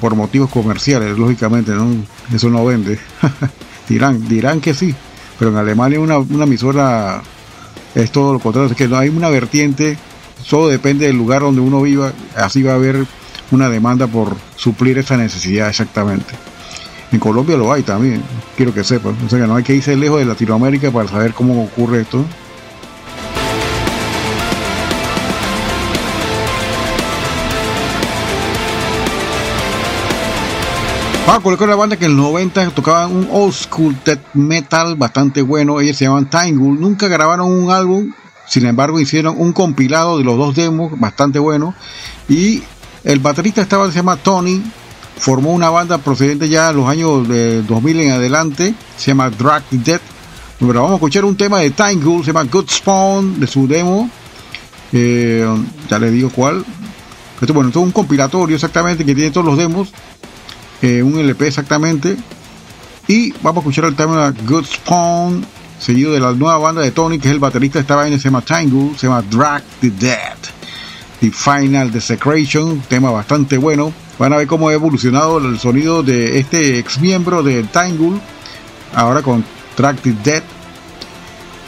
Por 0.00 0.14
motivos 0.14 0.50
comerciales, 0.50 1.18
lógicamente, 1.18 1.72
¿no? 1.72 1.88
Eso 2.34 2.48
no 2.48 2.64
vende. 2.64 2.98
dirán, 3.88 4.26
dirán 4.28 4.60
que 4.60 4.74
sí, 4.74 4.94
pero 5.38 5.50
en 5.50 5.56
Alemania 5.56 6.00
una, 6.00 6.18
una 6.18 6.44
emisora 6.44 7.22
es 7.94 8.10
todo 8.10 8.32
lo 8.32 8.38
contrario, 8.38 8.70
es 8.70 8.76
que 8.76 8.88
no 8.88 8.96
hay 8.96 9.08
una 9.08 9.28
vertiente, 9.28 9.98
todo 10.48 10.68
depende 10.68 11.06
del 11.06 11.16
lugar 11.16 11.42
donde 11.42 11.60
uno 11.60 11.82
viva, 11.82 12.12
así 12.36 12.62
va 12.62 12.72
a 12.72 12.76
haber 12.76 13.06
una 13.50 13.68
demanda 13.68 14.06
por 14.06 14.36
suplir 14.56 14.98
esa 14.98 15.16
necesidad 15.16 15.68
exactamente. 15.68 16.34
En 17.10 17.18
Colombia 17.18 17.56
lo 17.56 17.72
hay 17.72 17.82
también, 17.82 18.22
quiero 18.56 18.74
que 18.74 18.84
sepan, 18.84 19.16
o 19.24 19.28
sea 19.28 19.38
que 19.38 19.46
no 19.46 19.56
hay 19.56 19.64
que 19.64 19.74
irse 19.74 19.96
lejos 19.96 20.18
de 20.18 20.26
Latinoamérica 20.26 20.90
para 20.90 21.08
saber 21.08 21.32
cómo 21.32 21.64
ocurre 21.64 22.02
esto. 22.02 22.24
Vamos 31.28 31.40
a 31.40 31.44
colocar 31.44 31.68
una 31.68 31.76
banda 31.76 31.98
que 31.98 32.06
en 32.06 32.16
los 32.16 32.24
90 32.24 32.70
tocaban 32.70 33.14
un 33.14 33.28
old 33.30 33.52
school 33.52 33.94
death 34.02 34.32
metal 34.32 34.96
bastante 34.96 35.42
bueno. 35.42 35.78
Ellos 35.78 35.94
se 35.94 36.06
llaman 36.06 36.30
Tangle. 36.30 36.80
Nunca 36.80 37.06
grabaron 37.06 37.52
un 37.52 37.70
álbum, 37.70 38.14
sin 38.46 38.64
embargo 38.64 38.98
hicieron 38.98 39.34
un 39.36 39.52
compilado 39.52 40.16
de 40.16 40.24
los 40.24 40.38
dos 40.38 40.54
demos 40.54 40.98
bastante 40.98 41.38
bueno. 41.38 41.74
Y 42.30 42.62
el 43.04 43.18
baterista 43.18 43.60
estaba 43.60 43.88
se 43.88 43.96
llama 43.96 44.16
Tony. 44.16 44.62
Formó 45.18 45.52
una 45.52 45.68
banda 45.68 45.98
procedente 45.98 46.48
ya 46.48 46.68
de 46.68 46.72
los 46.72 46.88
años 46.88 47.28
de 47.28 47.60
2000 47.60 48.00
en 48.00 48.10
adelante. 48.12 48.74
Se 48.96 49.08
llama 49.08 49.28
Drag 49.28 49.64
Death. 49.70 50.00
Pero 50.58 50.72
vamos 50.72 50.92
a 50.92 50.94
escuchar 50.94 51.26
un 51.26 51.36
tema 51.36 51.58
de 51.60 51.72
Tangle. 51.72 52.20
Se 52.20 52.28
llama 52.28 52.44
Good 52.44 52.70
Spawn 52.70 53.38
de 53.38 53.46
su 53.46 53.68
demo. 53.68 54.08
Eh, 54.94 55.46
ya 55.90 55.98
les 55.98 56.10
digo 56.10 56.30
cuál. 56.30 56.64
Esto, 57.38 57.52
bueno, 57.52 57.68
esto 57.68 57.80
es 57.80 57.84
un 57.84 57.92
compilatorio 57.92 58.54
exactamente 58.54 59.04
que 59.04 59.14
tiene 59.14 59.30
todos 59.30 59.44
los 59.44 59.58
demos 59.58 59.92
eh, 60.82 61.02
un 61.02 61.18
LP 61.18 61.48
exactamente. 61.48 62.16
Y 63.06 63.32
vamos 63.42 63.56
a 63.56 63.60
escuchar 63.60 63.86
el 63.86 63.96
tema 63.96 64.34
Good 64.46 64.66
Spawn, 64.66 65.44
seguido 65.78 66.12
de 66.12 66.20
la 66.20 66.32
nueva 66.32 66.58
banda 66.58 66.82
de 66.82 66.90
Tony, 66.90 67.18
que 67.18 67.28
es 67.28 67.34
el 67.34 67.40
baterista 67.40 67.78
de 67.78 67.82
esta 67.82 67.96
vaina, 67.96 68.18
se 68.18 68.24
llama 68.24 68.42
Tangle, 68.42 68.90
se 68.98 69.06
llama 69.06 69.22
Drag 69.22 69.62
the 69.80 69.90
Dead. 69.90 70.36
The 71.20 71.30
Final 71.32 71.90
Desecration, 71.90 72.80
tema 72.88 73.10
bastante 73.10 73.58
bueno. 73.58 73.92
Van 74.18 74.32
a 74.32 74.36
ver 74.36 74.46
cómo 74.46 74.68
ha 74.68 74.72
evolucionado 74.72 75.38
el 75.38 75.58
sonido 75.58 76.02
de 76.02 76.38
este 76.38 76.78
ex 76.78 77.00
miembro 77.00 77.42
de 77.42 77.62
Tangle, 77.64 78.20
ahora 78.94 79.22
con 79.22 79.44
Drag 79.76 79.96
the 79.96 80.12
Dead. 80.22 80.42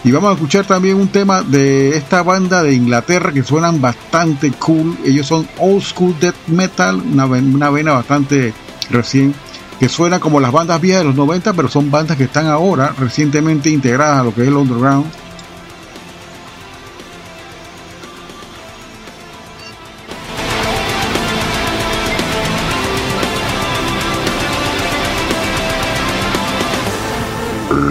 Y 0.04 0.10
vamos 0.12 0.30
a 0.30 0.34
escuchar 0.34 0.66
también 0.66 0.96
un 0.96 1.08
tema 1.08 1.42
de 1.42 1.96
esta 1.96 2.22
banda 2.22 2.62
de 2.62 2.74
Inglaterra 2.74 3.32
que 3.32 3.42
suenan 3.42 3.80
bastante 3.80 4.50
cool. 4.52 4.96
Ellos 5.04 5.26
son 5.26 5.48
old 5.58 5.82
school 5.82 6.14
death 6.20 6.36
metal, 6.46 6.96
una, 6.96 7.26
una 7.26 7.70
vena 7.70 7.92
bastante 7.92 8.54
recién, 8.90 9.34
que 9.78 9.88
suena 9.88 10.20
como 10.20 10.40
las 10.40 10.52
bandas 10.52 10.80
viejas 10.80 11.00
de 11.00 11.06
los 11.06 11.16
90, 11.16 11.52
pero 11.54 11.68
son 11.68 11.90
bandas 11.90 12.16
que 12.16 12.24
están 12.24 12.46
ahora 12.46 12.94
recientemente 12.98 13.70
integradas 13.70 14.20
a 14.20 14.24
lo 14.24 14.34
que 14.34 14.42
es 14.42 14.48
el 14.48 14.54
underground. 14.54 15.06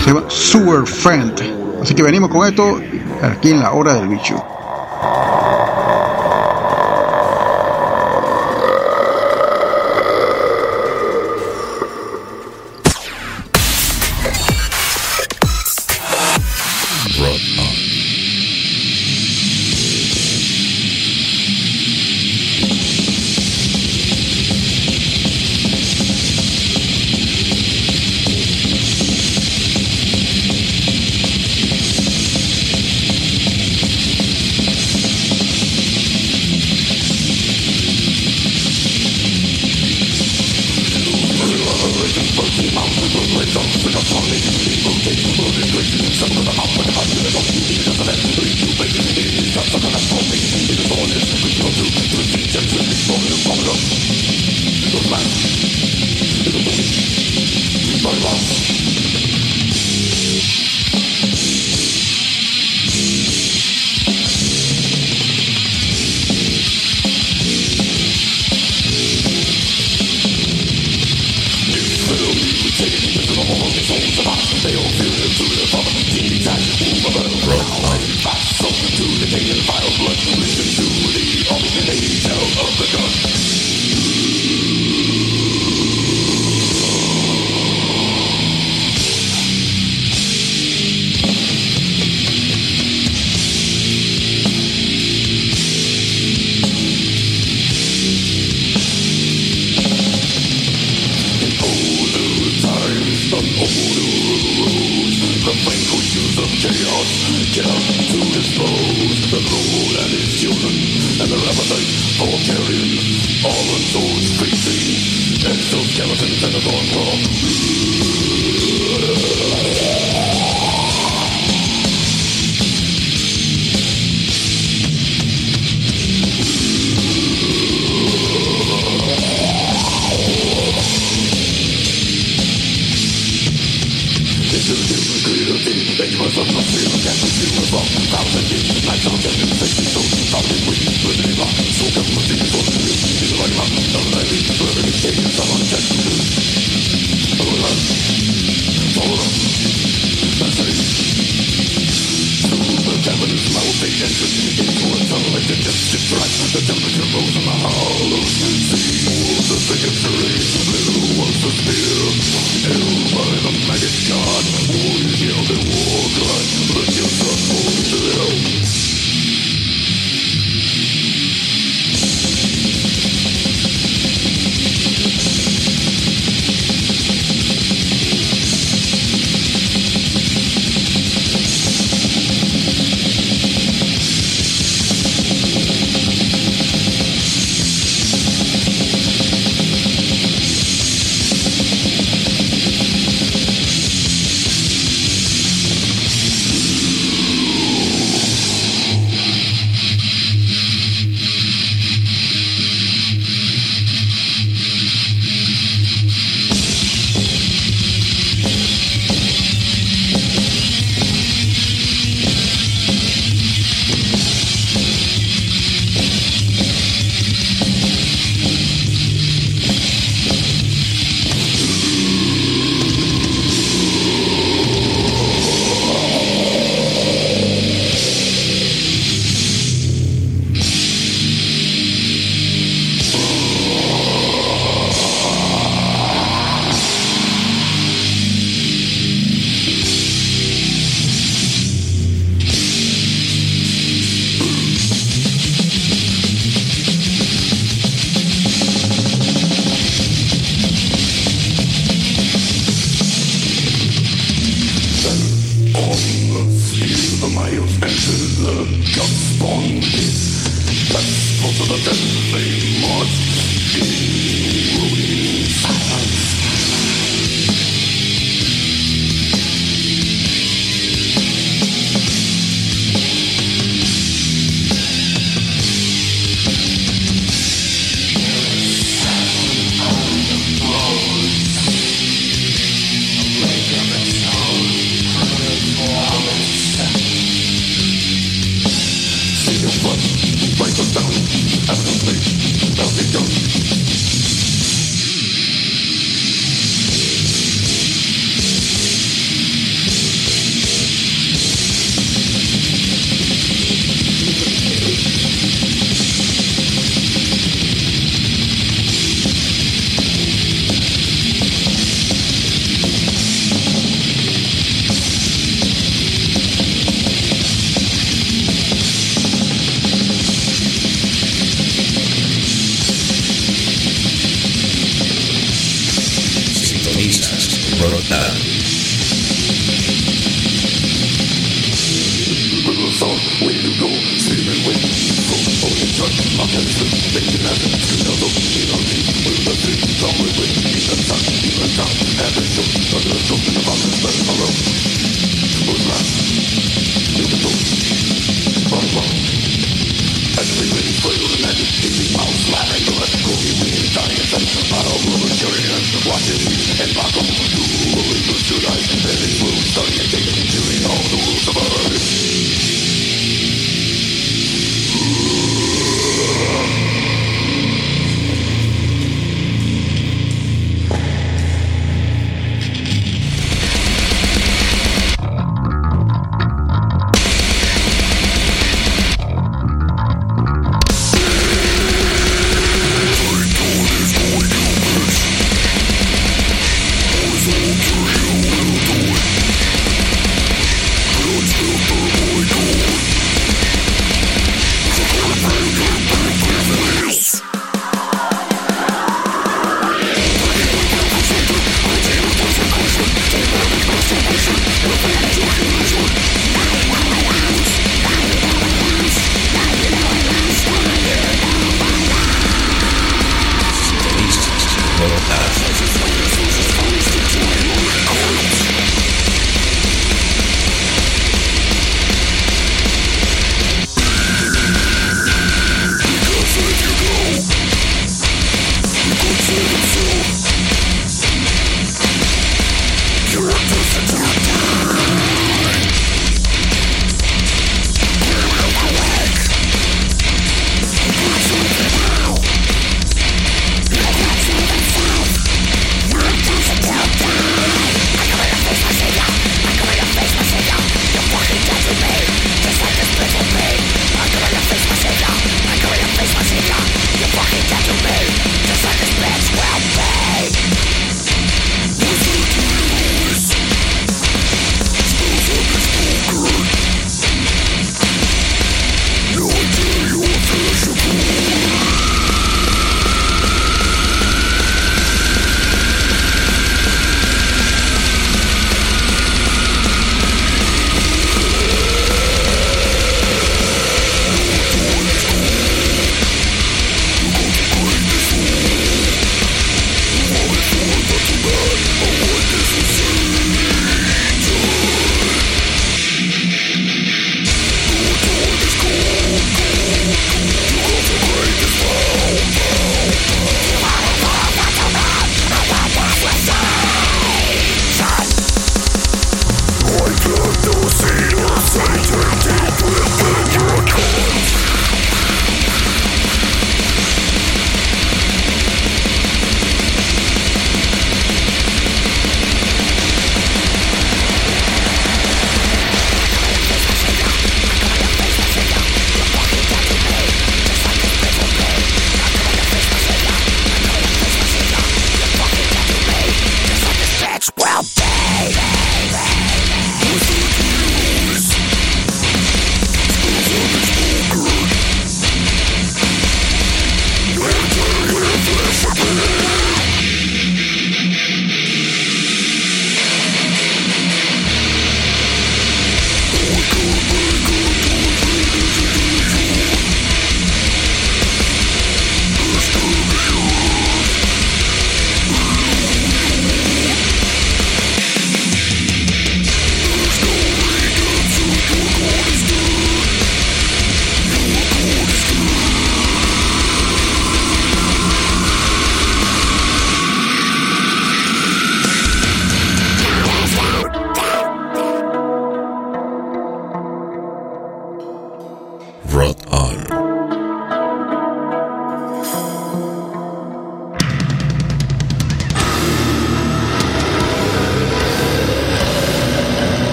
Se 0.00 0.10
llama 0.10 0.24
Sewer 0.28 0.86
Friend. 0.86 1.34
Así 1.82 1.94
que 1.94 2.02
venimos 2.02 2.30
con 2.30 2.46
esto 2.46 2.80
aquí 3.22 3.50
en 3.50 3.60
la 3.60 3.72
hora 3.72 3.94
del 3.94 4.08
bicho. 4.08 4.42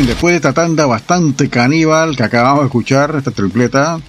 Después 0.00 0.32
de 0.32 0.36
esta 0.36 0.54
tanda 0.54 0.86
bastante 0.86 1.50
caníbal 1.50 2.16
que 2.16 2.22
acabamos 2.22 2.60
de 2.60 2.66
escuchar, 2.66 3.14
esta 3.14 3.30
tripleta, 3.30 4.00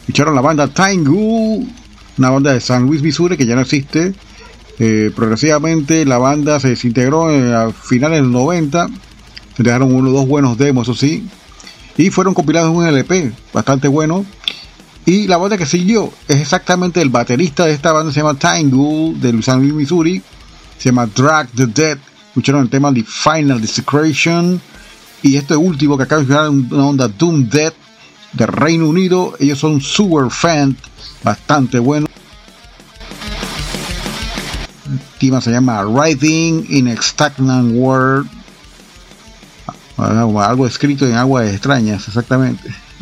escucharon 0.00 0.36
la 0.36 0.40
banda 0.40 0.68
Tangu, 0.68 1.66
una 2.16 2.30
banda 2.30 2.52
de 2.52 2.60
San 2.60 2.86
Luis, 2.86 3.02
Missouri, 3.02 3.36
que 3.36 3.44
ya 3.44 3.56
no 3.56 3.62
existe. 3.62 4.14
Eh, 4.78 5.10
progresivamente 5.14 6.04
la 6.04 6.18
banda 6.18 6.60
se 6.60 6.68
desintegró 6.68 7.30
eh, 7.30 7.54
a 7.54 7.72
finales 7.72 8.22
del 8.22 8.30
90. 8.30 8.88
Se 9.56 9.62
dejaron 9.64 9.92
uno 9.92 10.10
dos 10.10 10.28
buenos 10.28 10.56
demos, 10.58 10.88
eso 10.88 10.94
sí. 10.94 11.26
Y 11.96 12.10
fueron 12.10 12.34
compilados 12.34 12.70
en 12.70 12.76
un 12.76 12.86
LP, 12.86 13.32
bastante 13.52 13.88
bueno. 13.88 14.24
Y 15.06 15.26
la 15.26 15.38
banda 15.38 15.58
que 15.58 15.66
siguió 15.66 16.12
es 16.28 16.36
exactamente 16.36 17.02
el 17.02 17.10
baterista 17.10 17.66
de 17.66 17.72
esta 17.72 17.90
banda, 17.90 18.12
se 18.12 18.20
llama 18.20 18.38
Tangu, 18.38 19.16
de 19.18 19.42
San 19.42 19.60
Luis, 19.60 19.74
Missouri. 19.74 20.22
Se 20.78 20.90
llama 20.90 21.06
Drag 21.06 21.48
the 21.48 21.66
Dead. 21.66 21.98
Escucharon 22.28 22.62
el 22.62 22.70
tema 22.70 22.94
The 22.94 23.02
Final 23.02 23.60
Desecration 23.60 24.60
y 25.22 25.36
este 25.36 25.56
último 25.56 25.96
que 25.96 26.02
acaba 26.02 26.22
de 26.22 26.24
escuchar 26.24 26.50
una 26.50 26.86
onda 26.86 27.08
Doom 27.08 27.48
Dead 27.48 27.72
de 28.32 28.46
Reino 28.46 28.88
Unido. 28.88 29.34
Ellos 29.38 29.58
son 29.58 29.80
Super 29.80 30.30
Fan, 30.30 30.76
bastante 31.22 31.78
bueno. 31.78 32.08
El 34.86 34.98
tema 35.18 35.40
se 35.40 35.52
llama 35.52 35.84
Riding 35.84 36.66
in 36.68 36.88
a 36.88 37.62
World. 37.62 38.28
Algo 39.96 40.66
escrito 40.66 41.06
en 41.06 41.14
aguas 41.14 41.48
extrañas, 41.48 42.08
exactamente. 42.08 42.74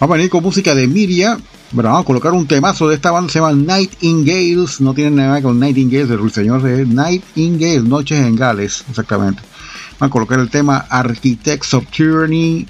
Vamos 0.00 0.14
a 0.14 0.16
venir 0.16 0.30
con 0.30 0.42
música 0.42 0.74
de 0.74 0.88
Miria. 0.88 1.38
Bueno, 1.72 1.90
vamos 1.90 2.04
a 2.04 2.06
colocar 2.06 2.32
un 2.32 2.46
temazo 2.46 2.88
de 2.88 2.94
esta 2.94 3.10
banda, 3.10 3.32
se 3.32 3.40
llama 3.40 3.52
Nightingales. 3.52 4.80
No 4.80 4.94
tiene 4.94 5.10
nada 5.10 5.42
con 5.42 5.58
Nightingales, 5.58 6.10
el 6.10 6.30
señor 6.30 6.66
es 6.66 6.86
Nightingales, 6.86 7.82
Noches 7.82 8.24
en 8.24 8.36
Gales, 8.36 8.84
exactamente. 8.88 9.42
Vamos 9.98 10.10
a 10.10 10.12
colocar 10.12 10.38
el 10.38 10.48
tema 10.48 10.86
Architects 10.88 11.74
of 11.74 11.86
Tyranny. 11.90 12.66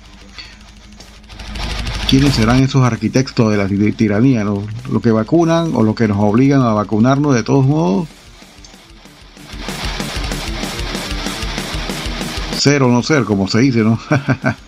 ¿Quiénes 2.09 2.35
serán 2.35 2.63
esos 2.63 2.85
arquitectos 2.85 3.51
de 3.51 3.57
la 3.59 3.67
tiranía? 3.93 4.45
¿Los, 4.45 5.03
que 5.03 5.11
vacunan 5.11 5.73
o 5.75 5.83
los 5.83 5.95
que 5.95 6.09
nos 6.09 6.19
obligan 6.19 6.63
a 6.63 6.73
vacunarnos 6.73 7.35
de 7.35 7.43
todos 7.43 7.67
modos? 7.67 8.09
Ser 12.57 12.83
o 12.83 12.89
no 12.89 13.03
ser, 13.03 13.25
como 13.25 13.47
se 13.49 13.59
dice, 13.59 13.81
¿no? 13.81 13.99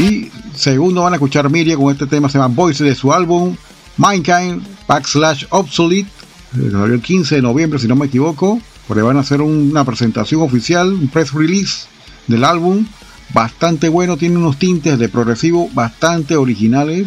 Y 0.00 0.30
segundo 0.54 1.02
van 1.02 1.12
a 1.12 1.16
escuchar 1.16 1.50
Miria 1.50 1.76
con 1.76 1.92
este 1.92 2.06
tema, 2.06 2.30
se 2.30 2.38
llama 2.38 2.54
Voice 2.54 2.82
de 2.82 2.94
su 2.94 3.12
álbum 3.12 3.54
Mankind 3.98 4.62
Backslash 4.88 5.44
Obsolete. 5.50 6.08
Salió 6.52 6.86
el 6.86 7.02
15 7.02 7.34
de 7.34 7.42
noviembre, 7.42 7.78
si 7.78 7.86
no 7.86 7.96
me 7.96 8.06
equivoco. 8.06 8.62
Porque 8.88 9.02
van 9.02 9.18
a 9.18 9.20
hacer 9.20 9.42
una 9.42 9.84
presentación 9.84 10.40
oficial, 10.40 10.94
un 10.94 11.08
press 11.08 11.34
release 11.34 11.86
del 12.28 12.44
álbum. 12.44 12.86
Bastante 13.34 13.90
bueno, 13.90 14.16
tiene 14.16 14.38
unos 14.38 14.58
tintes 14.58 14.98
de 14.98 15.10
progresivo 15.10 15.68
bastante 15.74 16.34
originales. 16.34 17.06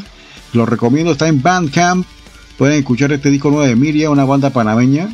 Los 0.54 0.70
recomiendo, 0.70 1.14
está 1.14 1.28
en 1.28 1.42
Bandcamp. 1.42 2.06
Pueden 2.60 2.78
escuchar 2.78 3.12
este 3.12 3.32
disco 3.32 3.50
nuevo 3.50 3.66
de 3.66 3.76
Miria, 3.76 4.12
una 4.12 4.24
banda 4.24 4.52
panameña. 4.52 5.10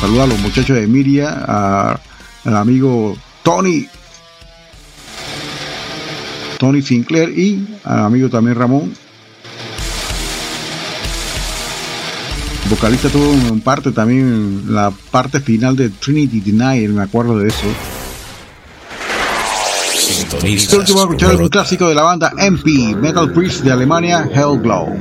Saluda 0.00 0.24
a 0.24 0.26
los 0.26 0.40
muchachos 0.40 0.74
de 0.74 0.86
Miria, 0.86 1.98
al 2.44 2.56
amigo 2.56 3.14
Tony 3.42 3.86
Tony 6.62 6.80
Sinclair 6.80 7.36
y 7.36 7.66
al 7.82 8.04
amigo 8.04 8.28
también 8.28 8.56
Ramón. 8.56 8.92
vocalista 12.70 13.08
tuvo 13.08 13.32
en 13.32 13.60
parte 13.60 13.90
también 13.90 14.72
la 14.72 14.92
parte 15.10 15.40
final 15.40 15.74
de 15.74 15.90
Trinity 15.90 16.40
Denier, 16.40 16.90
me 16.90 17.02
acuerdo 17.02 17.36
de 17.36 17.48
eso. 17.48 17.66
Este 20.44 20.76
último 20.76 21.00
a 21.00 21.02
escuchar 21.02 21.34
un 21.34 21.48
clásico 21.48 21.88
de 21.88 21.96
la 21.96 22.02
banda 22.02 22.32
MP, 22.38 22.94
Metal 22.94 23.32
Priest 23.32 23.64
de 23.64 23.72
Alemania, 23.72 24.30
Hellglow. 24.32 24.96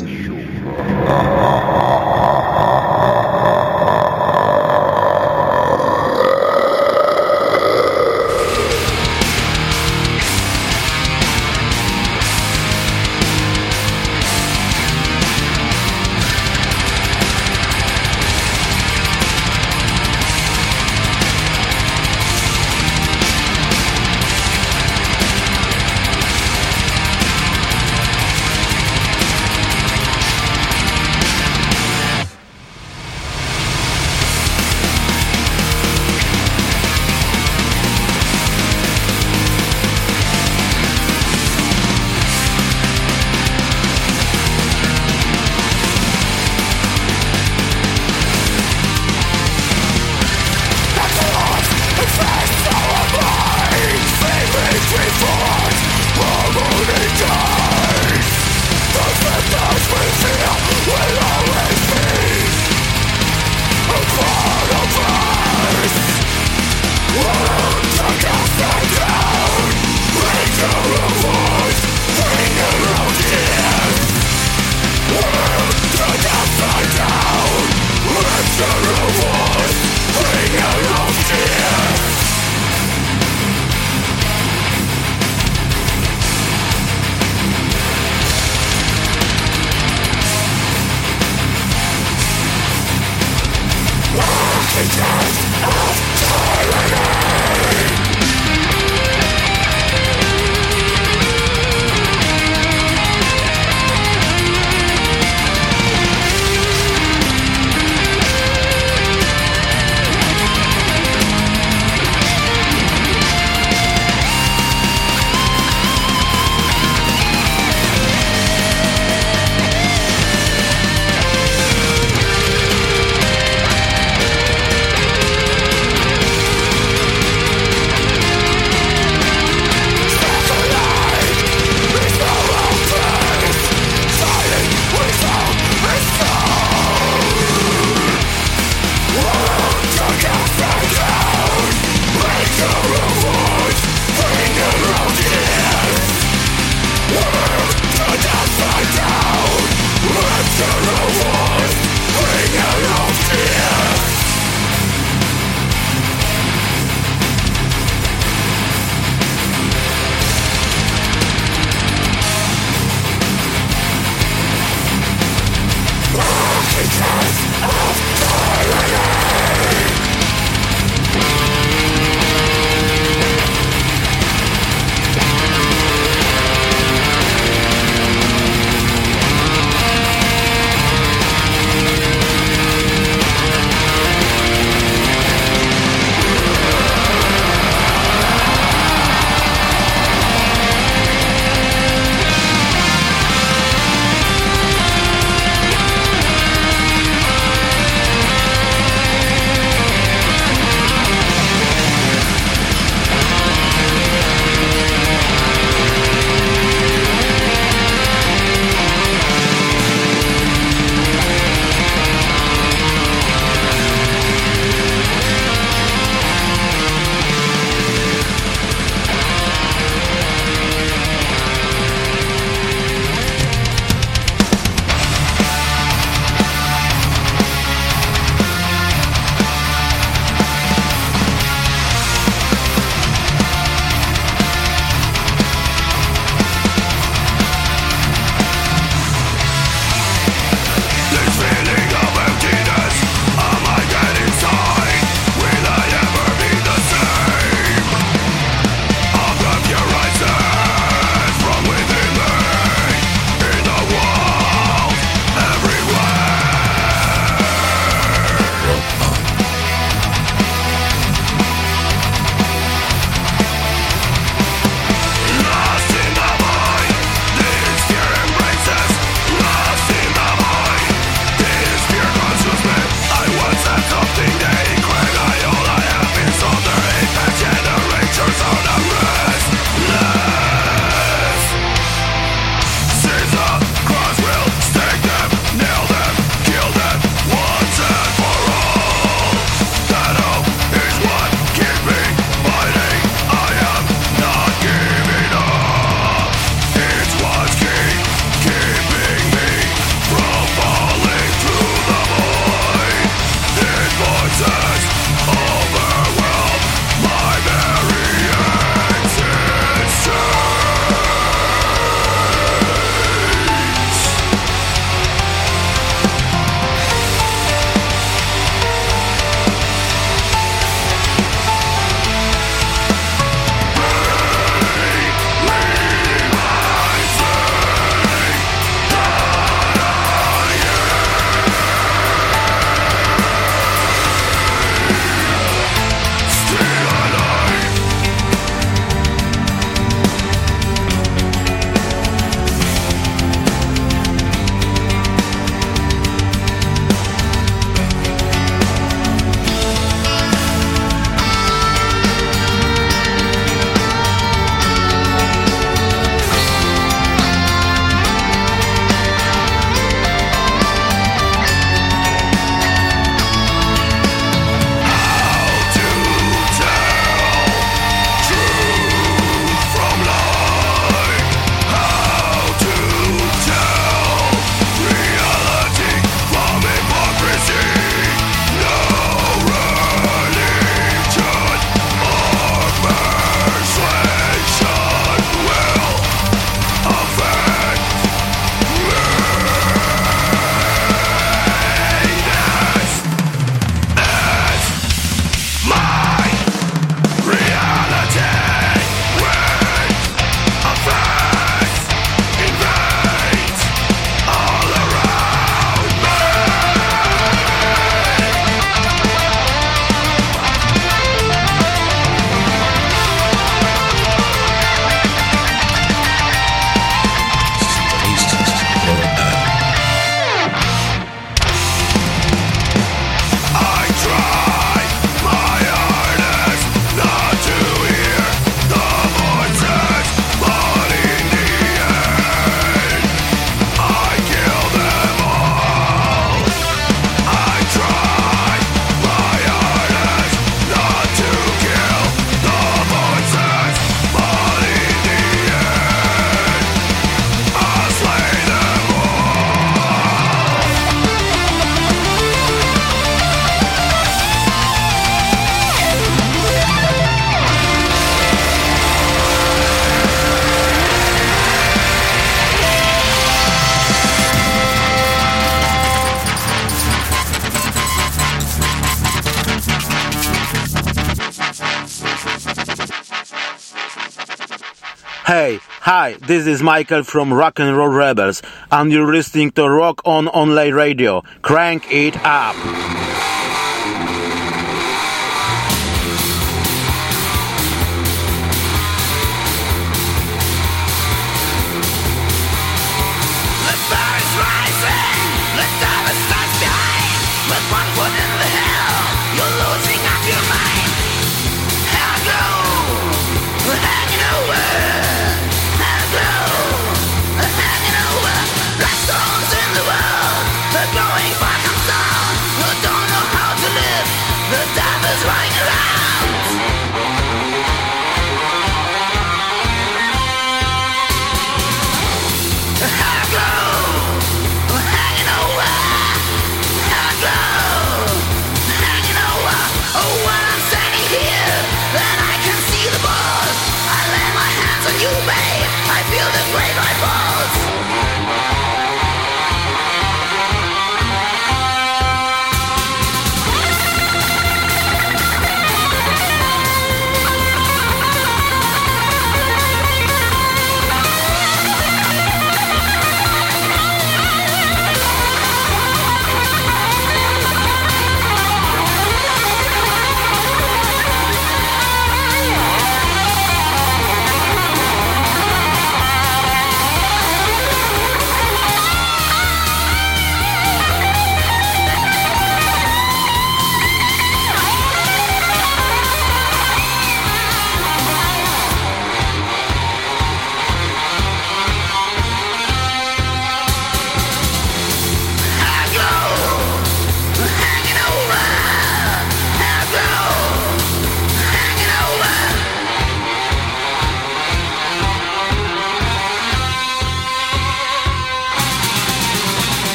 Hi, 475.94 476.14
this 476.26 476.48
is 476.48 476.64
Michael 476.64 477.04
from 477.04 477.34
Rock 477.34 477.60
and 477.60 477.76
Roll 477.76 477.90
Rebels, 477.90 478.42
and 478.72 478.94
you're 478.94 479.12
listening 479.12 479.52
to 479.52 479.68
Rock 479.68 480.02
On 480.06 480.30
Online 480.30 480.74
Radio. 480.74 481.22
Crank 481.42 481.92
it 481.92 482.16
up! 482.24 482.81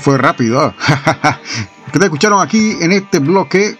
Fue 0.00 0.18
rápido. 0.18 0.60
¿ah? 0.60 1.38
que 1.92 1.98
te 1.98 2.04
escucharon 2.04 2.40
aquí 2.40 2.76
en 2.80 2.92
este 2.92 3.18
bloque 3.18 3.76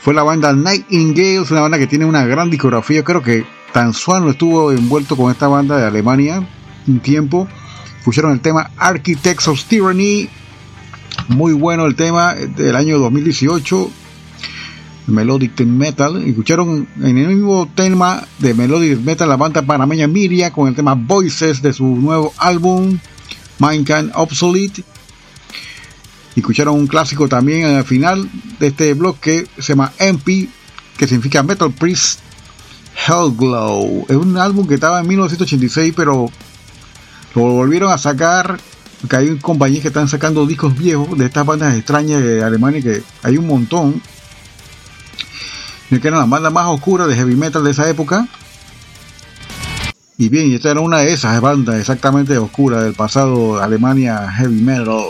fue 0.00 0.14
la 0.14 0.24
banda 0.24 0.52
Nightingale, 0.52 1.40
una 1.48 1.60
banda 1.60 1.78
que 1.78 1.86
tiene 1.86 2.04
una 2.04 2.24
gran 2.24 2.50
discografía. 2.50 3.04
Creo 3.04 3.22
que 3.22 3.44
Tan 3.72 3.94
Swan 3.94 4.28
estuvo 4.28 4.72
envuelto 4.72 5.16
con 5.16 5.30
esta 5.30 5.48
banda 5.48 5.78
de 5.78 5.86
Alemania 5.86 6.46
un 6.86 7.00
tiempo. 7.00 7.46
Escucharon 7.98 8.32
el 8.32 8.40
tema 8.40 8.70
Architects 8.76 9.46
of 9.48 9.62
Tyranny. 9.64 10.28
Muy 11.28 11.52
bueno 11.52 11.86
el 11.86 11.94
tema 11.94 12.34
del 12.34 12.74
año 12.74 12.98
2018. 12.98 13.90
Melodic 15.06 15.60
Metal. 15.60 16.22
Escucharon 16.26 16.88
en 17.00 17.18
el 17.18 17.28
mismo 17.28 17.68
tema 17.74 18.26
de 18.38 18.54
Melodic 18.54 18.98
Metal 19.00 19.28
la 19.28 19.36
banda 19.36 19.62
panameña 19.62 20.06
Miria 20.06 20.52
con 20.52 20.68
el 20.68 20.74
tema 20.74 20.94
Voices 20.94 21.62
de 21.62 21.72
su 21.72 21.86
nuevo 21.86 22.32
álbum 22.38 22.98
Mankind 23.58 24.10
Obsolete. 24.14 24.82
Escucharon 26.34 26.74
un 26.74 26.86
clásico 26.86 27.28
también 27.28 27.64
al 27.66 27.84
final 27.84 28.28
de 28.58 28.68
este 28.68 28.94
blog 28.94 29.18
que 29.18 29.46
se 29.58 29.72
llama 29.72 29.92
MP, 29.98 30.48
que 30.96 31.06
significa 31.06 31.42
Metal 31.42 31.70
Priest 31.72 32.20
Hellglow. 33.06 34.06
Es 34.08 34.16
un 34.16 34.36
álbum 34.38 34.66
que 34.66 34.74
estaba 34.74 35.00
en 35.00 35.08
1986, 35.08 35.92
pero 35.96 36.30
lo 37.34 37.42
volvieron 37.42 37.90
a 37.92 37.98
sacar. 37.98 38.58
Que 39.08 39.16
hay 39.16 39.36
compañías 39.38 39.82
que 39.82 39.88
están 39.88 40.06
sacando 40.06 40.46
discos 40.46 40.78
viejos 40.78 41.18
de 41.18 41.26
estas 41.26 41.44
bandas 41.44 41.76
extrañas 41.76 42.22
de 42.22 42.44
Alemania, 42.44 42.80
que 42.80 43.02
hay 43.22 43.36
un 43.36 43.48
montón. 43.48 44.00
Que 45.90 46.08
eran 46.08 46.20
las 46.20 46.28
bandas 46.28 46.52
más 46.52 46.66
oscuras 46.68 47.08
de 47.08 47.16
heavy 47.16 47.34
metal 47.34 47.64
de 47.64 47.72
esa 47.72 47.88
época. 47.90 48.26
Y 50.16 50.28
bien, 50.28 50.52
esta 50.52 50.70
era 50.70 50.80
una 50.80 50.98
de 50.98 51.12
esas 51.12 51.40
bandas 51.40 51.80
exactamente 51.80 52.38
oscuras 52.38 52.84
del 52.84 52.94
pasado 52.94 53.60
Alemania 53.60 54.30
heavy 54.30 54.62
metal. 54.62 55.02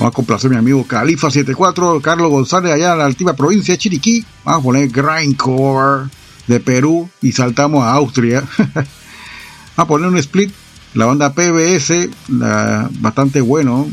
Vamos 0.00 0.14
a 0.14 0.16
complacer 0.16 0.48
a 0.48 0.52
mi 0.52 0.58
amigo 0.58 0.86
Califa74, 0.88 2.00
Carlos 2.00 2.30
González, 2.30 2.72
allá 2.72 2.92
en 2.92 2.98
la 3.00 3.04
altiva 3.04 3.34
provincia 3.34 3.74
de 3.74 3.78
Chiriquí. 3.78 4.24
Vamos 4.46 4.60
a 4.60 4.64
poner 4.64 4.88
Grindcore 4.88 6.08
de 6.46 6.58
Perú 6.58 7.10
y 7.20 7.32
saltamos 7.32 7.84
a 7.84 7.92
Austria. 7.92 8.42
Vamos 8.56 8.86
a 9.76 9.86
poner 9.86 10.08
un 10.08 10.16
split, 10.16 10.54
la 10.94 11.04
banda 11.04 11.34
PBS, 11.34 12.08
bastante 12.98 13.42
bueno. 13.42 13.90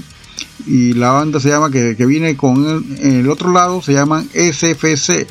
Y 0.66 0.94
la 0.94 1.12
banda 1.12 1.42
se 1.42 1.50
llama, 1.50 1.72
que, 1.72 1.98
que 1.98 2.06
viene 2.06 2.38
con 2.38 2.66
el, 2.66 3.18
el 3.18 3.30
otro 3.30 3.52
lado, 3.52 3.82
se 3.82 3.92
llaman 3.92 4.30
SFC. 4.30 5.28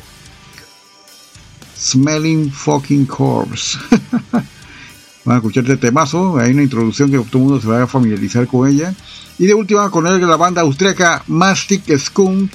Smelling 1.75 2.51
Fucking 2.51 3.07
Corpse. 3.07 3.79
Van 5.27 5.35
a 5.35 5.37
escuchar 5.39 5.65
este 5.65 5.75
temazo. 5.75 6.37
Hay 6.37 6.51
una 6.53 6.63
introducción 6.63 7.11
que 7.11 7.17
todo 7.17 7.39
el 7.39 7.39
mundo 7.39 7.59
se 7.59 7.67
va 7.67 7.83
a 7.83 7.87
familiarizar 7.87 8.47
con 8.47 8.65
ella. 8.65 8.93
Y 9.37 9.45
de 9.45 9.53
última 9.53 9.91
con 9.91 10.07
él 10.07 10.25
la 10.25 10.37
banda 10.37 10.61
austríaca 10.61 11.21
Mastic 11.27 11.83
Skunk. 11.97 12.49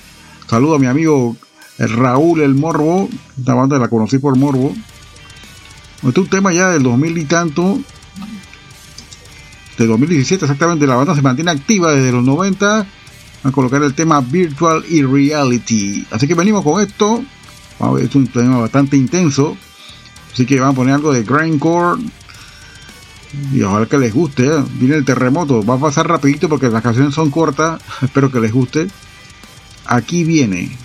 Saludo 0.48 0.76
a 0.76 0.78
mi 0.78 0.86
amigo 0.86 1.36
Raúl 1.78 2.40
El 2.40 2.54
Morbo. 2.54 3.10
Esta 3.38 3.52
banda 3.52 3.78
la 3.78 3.88
conocí 3.88 4.16
por 4.16 4.38
Morbo. 4.38 4.74
Este 5.96 6.08
es 6.08 6.16
un 6.16 6.28
tema 6.28 6.50
ya 6.50 6.70
del 6.70 6.82
2000 6.82 7.18
y 7.18 7.24
tanto. 7.26 7.78
De 9.76 9.86
2017 9.86 10.46
exactamente. 10.46 10.86
La 10.86 10.94
banda 10.94 11.14
se 11.14 11.20
mantiene 11.20 11.50
activa 11.50 11.92
desde 11.92 12.10
los 12.10 12.24
90. 12.24 12.66
Van 12.66 12.86
a 13.44 13.52
colocar 13.52 13.82
el 13.82 13.92
tema 13.92 14.22
Virtual 14.22 14.82
y 14.88 15.02
Reality. 15.02 16.06
Así 16.10 16.26
que 16.26 16.34
venimos 16.34 16.64
con 16.64 16.80
esto. 16.80 17.22
Es 18.00 18.14
un 18.14 18.28
tema 18.28 18.56
bastante 18.56 18.96
intenso. 18.96 19.58
Así 20.32 20.46
que 20.46 20.58
van 20.58 20.70
a 20.70 20.72
poner 20.72 20.94
algo 20.94 21.12
de 21.12 21.22
grindcore. 21.22 22.00
Y 23.52 23.62
ojalá 23.62 23.86
que 23.86 23.98
les 23.98 24.12
guste. 24.12 24.46
¿eh? 24.46 24.64
Viene 24.74 24.96
el 24.96 25.04
terremoto. 25.04 25.62
Va 25.62 25.74
a 25.74 25.78
pasar 25.78 26.08
rapidito 26.08 26.48
porque 26.48 26.68
las 26.68 26.82
canciones 26.82 27.14
son 27.14 27.30
cortas. 27.30 27.80
Espero 28.02 28.30
que 28.30 28.40
les 28.40 28.52
guste. 28.52 28.88
Aquí 29.86 30.24
viene, 30.24 30.76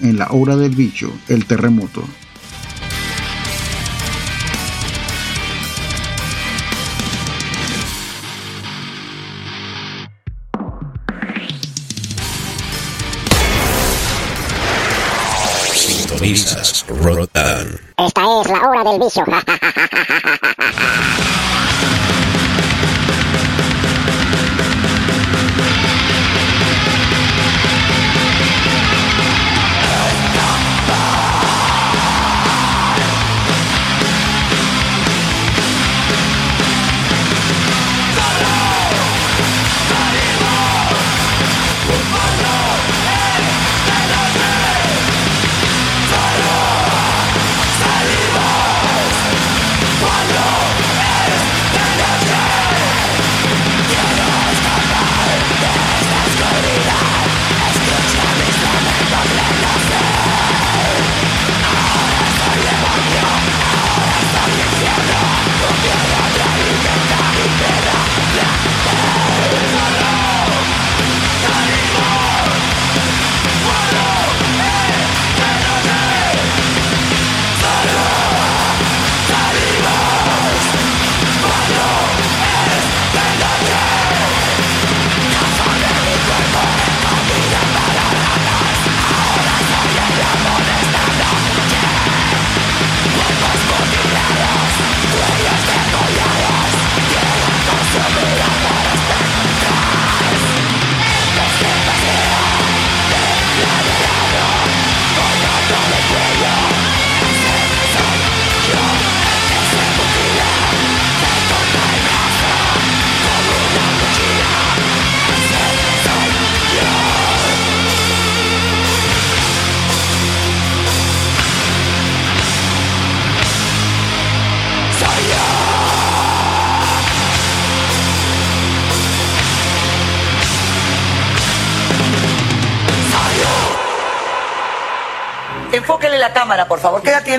en 0.00 0.18
la 0.18 0.28
hora 0.30 0.56
del 0.56 0.74
bicho, 0.74 1.12
el 1.28 1.44
terremoto. 1.46 2.04
Rock 16.28 17.30
on. 17.36 17.80
Esta 17.96 18.20
es 18.20 18.50
la 18.50 18.60
hora 18.68 18.84
del 18.84 19.00
vicio. 19.00 19.24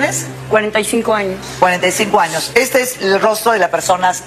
tienes? 0.00 0.26
45 0.48 1.14
años. 1.14 1.38
45 1.58 2.20
años. 2.20 2.52
Este 2.54 2.82
es 2.82 3.00
el 3.00 3.20
rostro 3.20 3.52
de 3.52 3.58
las 3.58 3.70
personas 3.70 4.24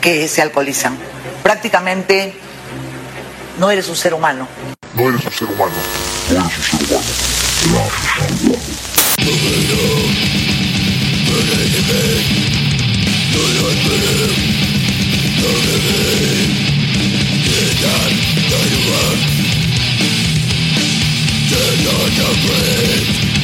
que 0.00 0.28
se 0.28 0.42
alcoholizan. 0.42 0.96
Prácticamente 1.42 2.34
no 3.58 3.70
eres 3.70 3.88
un 3.88 3.96
ser 3.96 4.14
humano. 4.14 4.48
No 4.94 5.08
eres 5.08 5.24
un 5.24 5.32
ser 5.32 5.48
humano. 5.48 5.72
No 6.30 6.40
eres 6.40 6.58
un 6.58 6.64
ser 6.64 6.80
humano. 6.88 7.02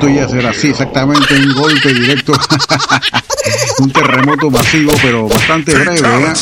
esto 0.00 0.08
iba 0.08 0.24
a 0.24 0.28
ser 0.28 0.46
así, 0.46 0.68
exactamente 0.68 1.34
un 1.34 1.52
golpe 1.52 1.92
directo, 1.92 2.32
un 3.80 3.90
terremoto 3.90 4.50
masivo, 4.50 4.92
pero 5.02 5.28
bastante 5.28 5.74
breve. 5.74 5.98
¿eh? 5.98 6.32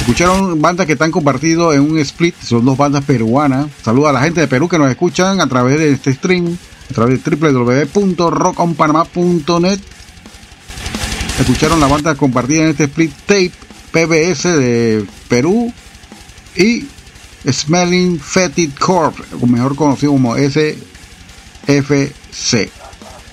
Escucharon 0.00 0.60
bandas 0.60 0.84
que 0.86 0.92
están 0.92 1.10
compartidos 1.10 1.74
en 1.74 1.80
un 1.80 1.98
split, 2.00 2.34
son 2.42 2.66
dos 2.66 2.76
bandas 2.76 3.02
peruanas. 3.04 3.68
Saludos 3.82 4.10
a 4.10 4.12
la 4.12 4.20
gente 4.20 4.42
de 4.42 4.48
Perú 4.48 4.68
que 4.68 4.78
nos 4.78 4.90
escuchan 4.90 5.40
a 5.40 5.46
través 5.46 5.78
de 5.78 5.92
este 5.92 6.12
stream, 6.12 6.58
a 6.90 6.94
través 6.94 7.24
de 7.24 7.36
www.rockonpanama.net. 7.36 9.80
Escucharon 11.40 11.80
la 11.80 11.86
banda 11.86 12.14
compartida 12.16 12.64
en 12.64 12.68
este 12.68 12.84
split 12.84 13.12
tape 13.24 13.52
PBS 13.92 14.42
de 14.42 15.06
Perú 15.28 15.72
y 16.54 16.84
Smelling 17.50 18.20
Fetid 18.20 18.72
Corp, 18.78 19.16
mejor 19.46 19.74
conocido 19.74 20.12
como 20.12 20.36
SFC. 21.68 22.70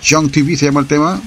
Young 0.04 0.30
TV 0.30 0.58
se 0.58 0.66
llama 0.66 0.82
el 0.82 0.88
tema. 0.88 1.22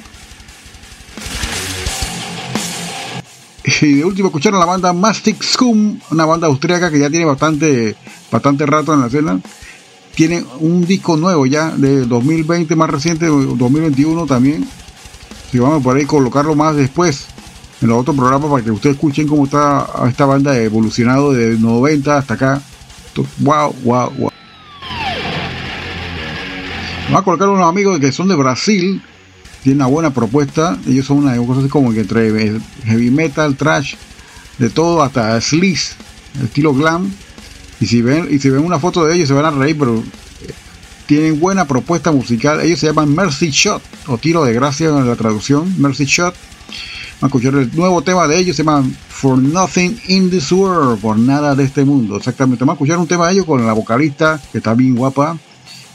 Y 3.81 3.95
de 3.95 4.05
último 4.05 4.29
escucharon 4.29 4.61
la 4.61 4.67
banda 4.67 4.93
Mastic 4.93 5.43
Scum, 5.43 5.99
una 6.11 6.25
banda 6.25 6.47
austríaca 6.47 6.91
que 6.91 6.99
ya 6.99 7.11
tiene 7.11 7.25
bastante, 7.25 7.97
bastante 8.31 8.67
rato 8.67 8.93
en 8.93 9.01
la 9.01 9.07
escena. 9.07 9.41
Tiene 10.15 10.45
un 10.61 10.85
disco 10.85 11.17
nuevo 11.17 11.47
ya 11.47 11.71
de 11.71 12.05
2020 12.07 12.75
más 12.77 12.91
reciente, 12.91 13.27
2021 13.27 14.27
también. 14.27 14.69
Si 15.51 15.59
vamos 15.59 15.83
por 15.83 15.97
ahí 15.97 16.05
colocarlo 16.05 16.55
más 16.55 16.77
después 16.77 17.27
en 17.81 17.89
los 17.89 18.01
otros 18.01 18.17
programas 18.17 18.51
para 18.51 18.65
que 18.65 18.71
ustedes 18.71 18.97
escuchen 18.97 19.29
cómo 19.29 19.45
está 19.45 19.87
esta 20.09 20.27
banda 20.27 20.59
evolucionado 20.59 21.33
de 21.33 21.59
90 21.59 22.19
hasta 22.19 22.35
acá. 22.35 22.63
Wow, 23.39 23.75
wow, 23.85 24.11
wow. 24.11 24.38
Vamos 27.09 27.23
a 27.23 27.25
colocar 27.25 27.49
unos 27.49 27.67
amigos 27.67 27.99
que 28.01 28.13
son 28.13 28.29
de 28.29 28.35
Brasil. 28.35 29.01
Tienen 29.63 29.81
una 29.81 29.87
buena 29.87 30.13
propuesta. 30.13 30.79
Ellos 30.87 31.07
son 31.07 31.19
una 31.19 31.35
cosa 31.39 31.61
así 31.61 31.69
como 31.71 31.91
que 31.91 32.01
entre 32.01 32.61
heavy 32.85 33.11
metal, 33.11 33.57
trash, 33.57 33.95
de 34.59 34.69
todo, 34.69 35.03
hasta 35.03 35.41
sleaze, 35.41 35.95
estilo 36.45 36.75
glam. 36.75 37.11
Y 37.81 37.87
si 37.87 38.03
ven, 38.03 38.29
y 38.31 38.39
si 38.39 38.51
ven 38.51 38.63
una 38.63 38.79
foto 38.79 39.07
de 39.07 39.17
ellos 39.17 39.27
se 39.27 39.33
van 39.33 39.47
a 39.47 39.51
reír, 39.51 39.79
pero 39.79 39.97
eh, 39.97 40.53
tienen 41.07 41.41
buena 41.41 41.65
propuesta 41.67 42.13
musical. 42.13 42.61
Ellos 42.61 42.79
se 42.79 42.89
llaman 42.89 43.15
Mercy 43.15 43.49
Shot, 43.51 43.81
o 44.09 44.19
tiro 44.19 44.45
de 44.45 44.53
gracia 44.53 44.91
en 44.91 45.09
la 45.09 45.17
traducción, 45.17 45.81
Mercy 45.81 46.05
Shot. 46.05 46.35
Vamos 46.35 47.23
a 47.23 47.27
escuchar 47.27 47.55
el 47.55 47.75
nuevo 47.75 48.03
tema 48.03 48.29
de 48.29 48.39
ellos, 48.39 48.55
se 48.55 48.65
llama 48.65 48.87
For 49.09 49.39
Nothing 49.39 49.99
in 50.09 50.29
This 50.29 50.53
World, 50.53 51.01
por 51.01 51.19
nada 51.19 51.55
de 51.55 51.65
este 51.65 51.87
mundo. 51.87 52.19
Exactamente, 52.19 52.65
vamos 52.65 52.75
a 52.75 52.77
escuchar 52.77 52.99
un 52.99 53.09
tema 53.09 53.29
de 53.29 53.33
ellos 53.33 53.47
con 53.47 53.65
la 53.65 53.73
vocalista, 53.73 54.39
que 54.53 54.59
está 54.59 54.75
bien 54.75 54.95
guapa, 54.95 55.39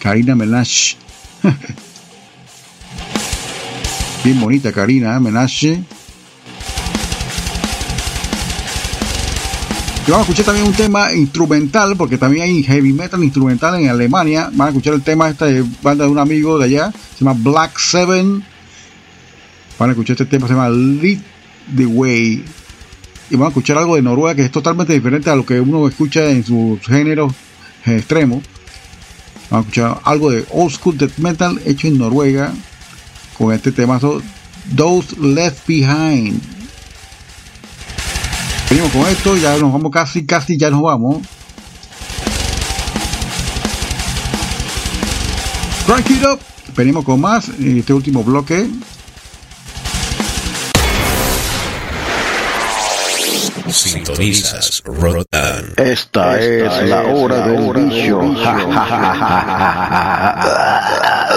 Karina 0.03 0.35
Menashe. 0.35 0.97
bien 4.23 4.39
bonita 4.41 4.71
Karina 4.73 5.15
¿eh? 5.15 5.83
Y 10.05 10.11
vamos 10.11 10.27
a 10.27 10.31
escuchar 10.31 10.45
también 10.45 10.67
un 10.67 10.73
tema 10.73 11.13
instrumental, 11.13 11.95
porque 11.95 12.17
también 12.17 12.43
hay 12.43 12.61
heavy 12.63 12.91
metal 12.91 13.23
instrumental 13.23 13.79
en 13.79 13.87
Alemania. 13.87 14.49
Van 14.51 14.67
a 14.67 14.71
escuchar 14.71 14.93
el 14.93 15.01
tema 15.01 15.29
esta 15.29 15.45
de 15.45 15.63
banda 15.81 16.03
de 16.03 16.11
un 16.11 16.19
amigo 16.19 16.59
de 16.59 16.65
allá, 16.65 16.91
se 16.91 17.23
llama 17.23 17.39
Black 17.41 17.79
Seven. 17.79 18.43
Van 19.79 19.89
a 19.89 19.93
escuchar 19.93 20.15
este 20.15 20.25
tema, 20.25 20.47
se 20.47 20.53
llama 20.53 20.69
Lead 20.69 21.19
the 21.77 21.85
Way. 21.85 22.43
Y 23.29 23.35
van 23.37 23.45
a 23.45 23.47
escuchar 23.47 23.77
algo 23.77 23.95
de 23.95 24.01
Noruega 24.01 24.35
que 24.35 24.43
es 24.43 24.51
totalmente 24.51 24.91
diferente 24.91 25.29
a 25.29 25.35
lo 25.37 25.45
que 25.45 25.61
uno 25.61 25.87
escucha 25.87 26.29
en 26.29 26.43
sus 26.43 26.81
géneros 26.81 27.33
extremos. 27.85 28.43
Van 29.53 29.59
a 29.59 29.61
escuchar 29.61 30.01
algo 30.03 30.31
de 30.31 30.47
Old 30.49 30.71
School 30.71 30.97
Death 30.97 31.19
Metal 31.19 31.61
hecho 31.63 31.85
en 31.87 31.99
Noruega 31.99 32.51
con 33.37 33.53
este 33.53 33.71
temazo 33.71 34.19
Those 34.75 35.15
Left 35.21 35.67
Behind. 35.67 36.41
Venimos 38.67 38.91
con 38.91 39.07
esto, 39.07 39.37
ya 39.37 39.55
nos 39.59 39.71
vamos 39.71 39.91
casi, 39.91 40.25
casi 40.25 40.57
ya 40.57 40.71
nos 40.71 40.81
vamos. 40.81 41.17
Crank 45.85 46.09
it 46.09 46.23
up. 46.25 46.39
Venimos 46.75 47.05
con 47.05 47.21
más 47.21 47.49
en 47.49 47.77
este 47.77 47.93
último 47.93 48.23
bloque. 48.23 48.67
Sintonizas 53.73 54.83
Rotan. 54.85 55.73
Esta 55.77 56.39
es 56.39 56.87
la 56.87 57.01
hora 57.03 57.47
del 57.47 57.73
bicho. 57.73 58.23
I 58.23 58.35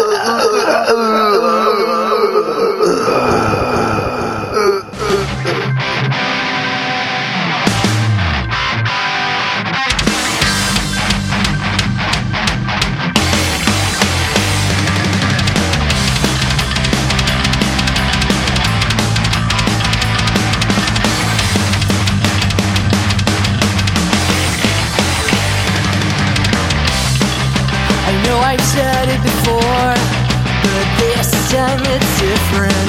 it's 31.89 32.21
different. 32.21 32.89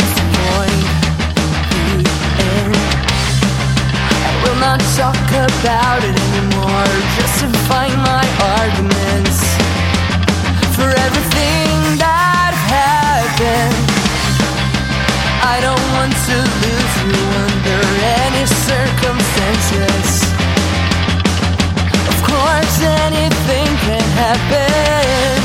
It's 0.00 0.12
end. 2.40 2.72
I 4.24 4.32
will 4.40 4.56
not 4.56 4.80
talk 4.96 5.28
about 5.28 6.00
it 6.08 6.16
anymore, 6.16 6.88
my 8.00 8.24
arguments 8.56 9.44
for 10.72 10.88
everything 10.88 12.00
that 12.00 12.52
happened. 12.56 13.84
I 15.44 15.60
don't 15.60 15.86
want 15.92 16.16
to 16.16 16.36
lose 16.64 16.94
you 17.04 17.20
under 17.44 17.80
any 18.24 18.44
circumstances. 18.48 20.08
Of 22.08 22.16
course, 22.24 22.74
anything 23.04 23.68
can 23.84 24.06
happen 24.16 25.39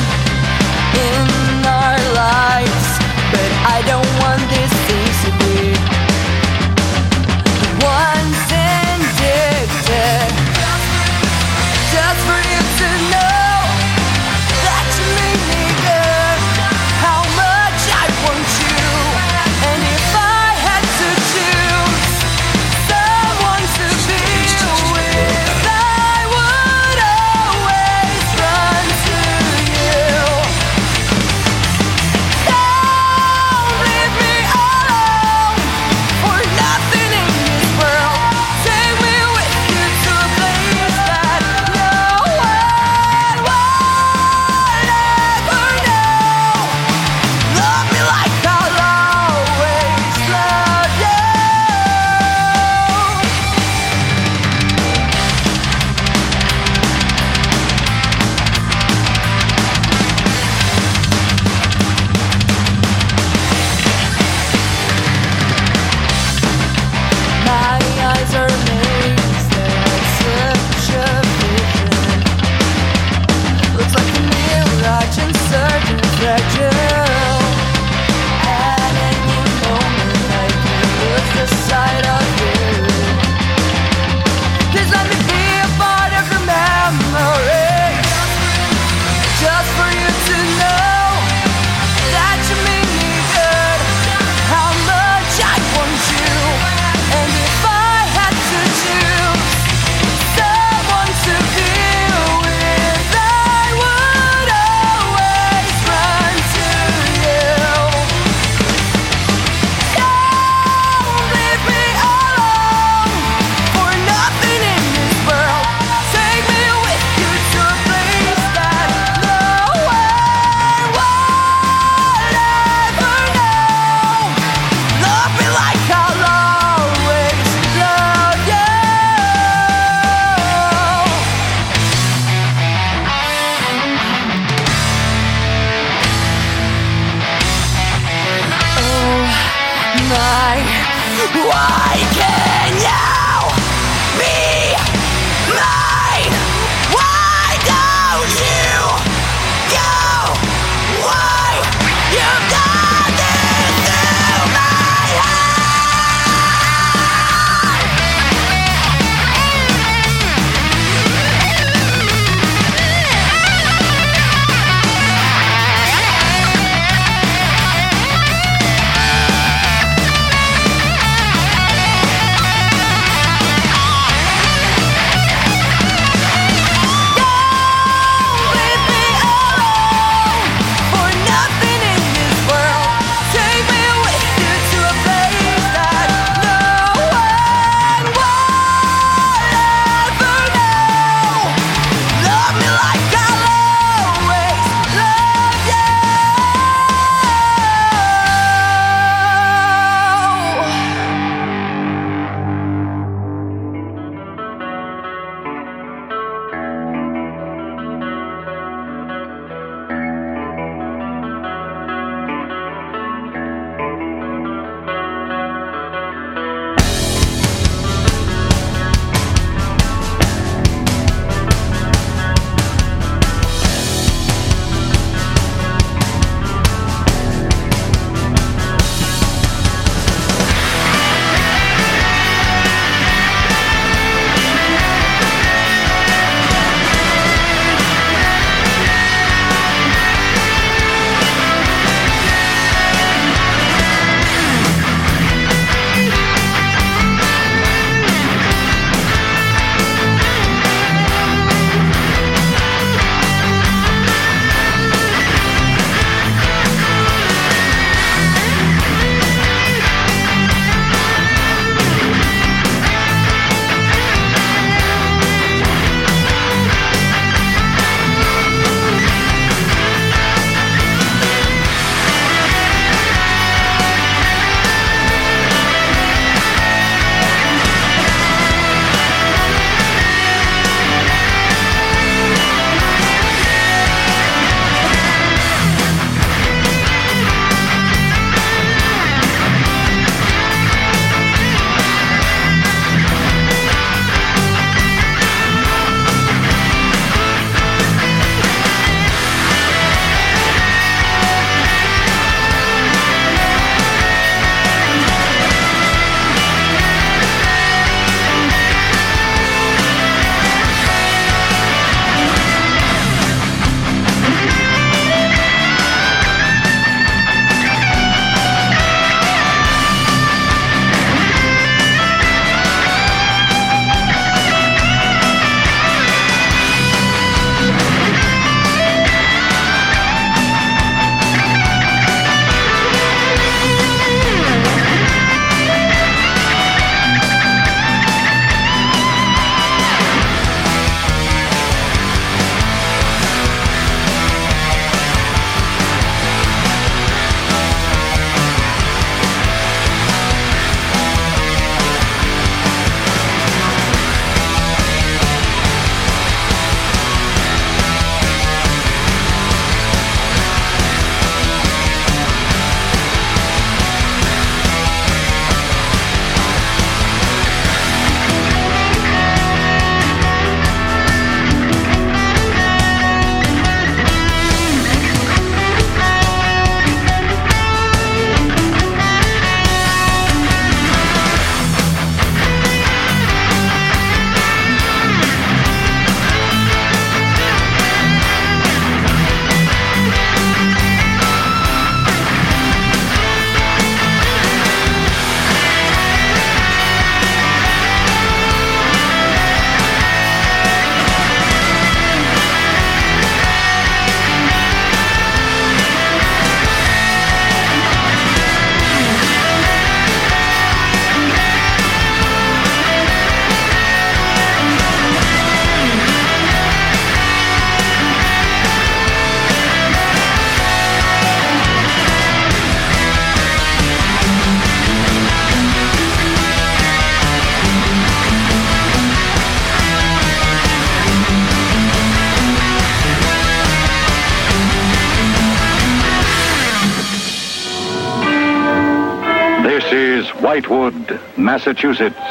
Massachusetts. 441.56 442.25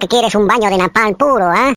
que 0.00 0.08
quieres 0.08 0.34
un 0.34 0.48
baño 0.48 0.68
de 0.68 0.78
napalm 0.78 1.14
puro, 1.14 1.44
¿ah? 1.48 1.70
¿eh? 1.70 1.74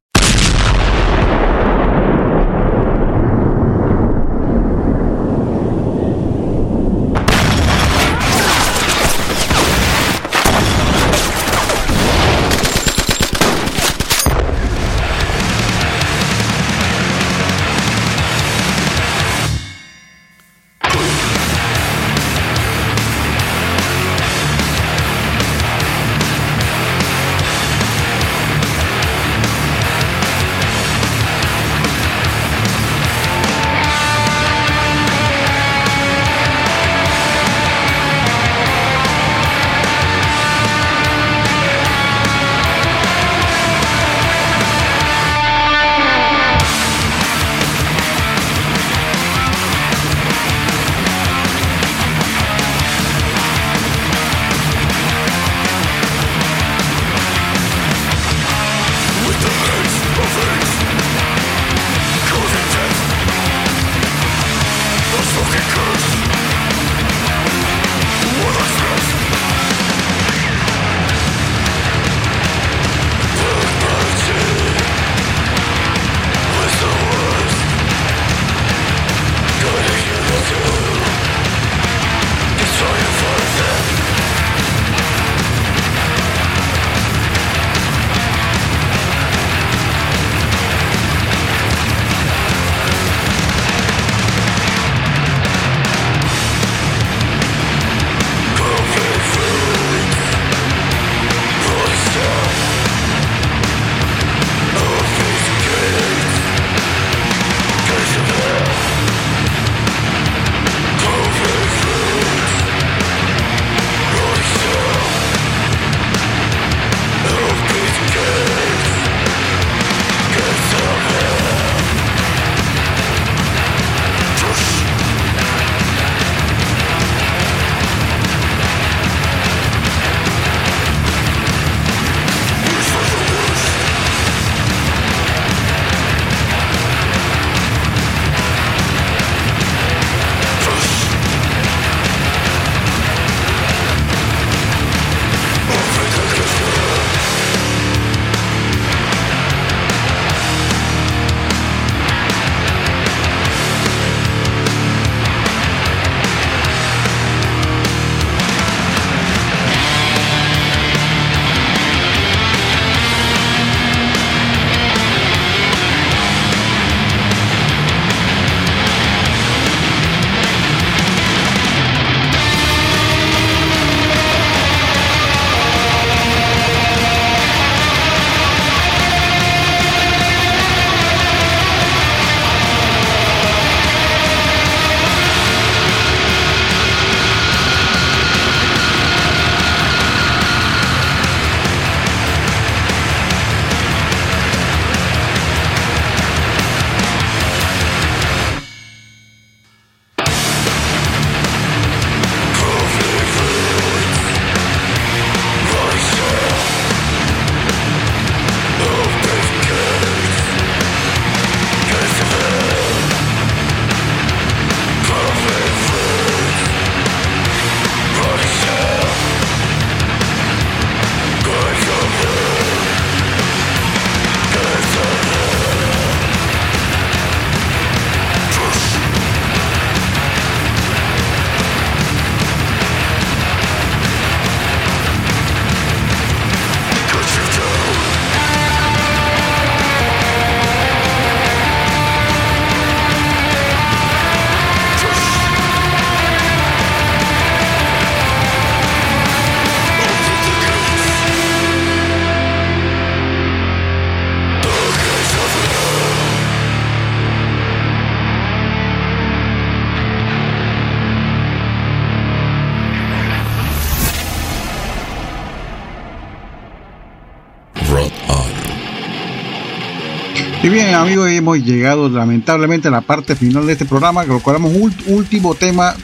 Bien, 270.74 270.96
amigos, 270.96 271.30
hemos 271.30 271.60
llegado 271.60 272.10
lamentablemente 272.10 272.88
a 272.88 272.92
la 272.92 273.02
parte 273.02 273.36
final 273.36 273.68
de 273.68 273.74
este 273.74 273.86
programa. 273.86 274.26
Colocamos 274.26 274.74
un 274.74 274.94
último 275.06 275.54
tema 275.54 275.96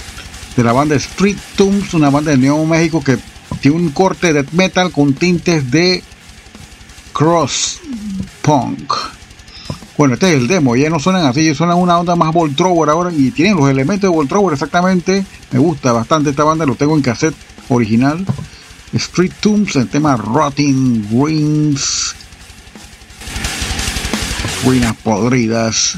de 0.56 0.64
la 0.64 0.74
banda 0.74 0.96
Street 0.96 1.38
Tombs, 1.56 1.96
una 1.96 2.12
banda 2.12 2.32
de 2.32 2.38
Nuevo 2.38 2.66
México 2.68 3.04
que 3.04 3.18
tiene 3.62 3.78
un 3.78 3.90
corte 3.90 4.32
de 4.32 4.46
metal 4.52 4.91
con 4.91 5.14
tintes 5.14 5.72
de 5.72 6.04
cross 7.14 7.80
punk. 8.44 8.94
Bueno, 9.98 10.14
este 10.14 10.34
es 10.34 10.40
el 10.40 10.48
demo, 10.48 10.76
ya 10.76 10.90
no 10.91 11.00
suenan 11.00 11.26
así, 11.26 11.54
suenan 11.56 11.78
una 11.78 11.98
onda 11.98 12.16
más 12.16 12.32
Voltrower 12.32 12.90
ahora 12.90 13.12
y 13.12 13.32
tienen 13.32 13.58
los 13.58 13.70
elementos 13.70 14.04
de 14.04 14.16
Voltrower 14.16 14.54
exactamente. 14.54 15.26
Me 15.52 15.58
gusta 15.58 15.94
bastante 15.94 16.30
esta 16.30 16.44
banda, 16.44 16.68
lo 16.68 16.76
tengo 16.76 16.96
en 16.96 17.02
cassette 17.02 17.36
original. 17.70 18.24
Street 18.94 19.34
Tombs, 19.40 19.76
el 19.76 19.88
tema 19.88 20.16
Rotting 20.16 21.08
Greens 21.10 22.16
ruinas 24.64 24.95
podridas. 24.98 25.98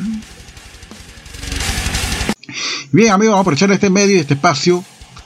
Bien 2.92 3.12
amigos, 3.12 3.34
vamos 3.34 3.40
a 3.40 3.42
aprovechar 3.42 3.72
este 3.72 3.90
medio 3.90 4.18
y 4.18 4.20
este 4.20 4.34
espacio 4.34 4.84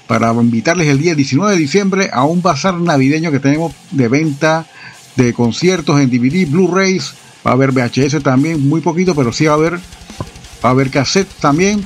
para 0.07 0.32
invitarles 0.34 0.88
el 0.88 0.99
día 0.99 1.16
19 1.16 1.53
de 1.53 1.60
diciembre 1.60 2.10
a 2.14 2.24
un 2.24 2.41
bazar 2.41 2.76
navideño 2.76 3.32
que 3.32 3.40
tenemos 3.40 3.74
de 3.91 4.07
venta 4.07 4.68
de 5.16 5.34
conciertos 5.34 5.99
en 5.99 6.10
DVD, 6.10 6.48
Blu-rays, 6.48 7.14
va 7.45 7.52
a 7.52 7.53
haber 7.53 7.72
VHS 7.72 8.22
también, 8.22 8.68
muy 8.68 8.82
poquito, 8.82 9.16
pero 9.16 9.34
sí 9.34 9.45
va 9.45 9.53
a 9.53 9.56
haber, 9.56 9.74
va 9.74 10.70
a 10.70 10.70
haber 10.70 10.91
cassette 10.91 11.30
también, 11.40 11.84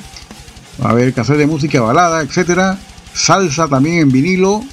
va 0.83 0.89
a 0.89 0.91
haber 0.91 1.13
cassette 1.13 1.37
de 1.37 1.47
música 1.47 1.79
balada, 1.81 2.21
etcétera, 2.21 2.77
salsa 3.13 3.67
también 3.67 3.99
en 3.99 4.11
vinilo, 4.11 4.63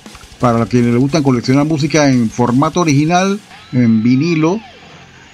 para 0.41 0.67
quienes 0.67 0.93
les 0.93 1.01
gustan 1.01 1.23
coleccionar 1.23 1.65
música 1.67 2.11
en 2.11 2.31
formato 2.31 2.81
original, 2.81 3.39
en 3.73 4.03
vinilo, 4.03 4.61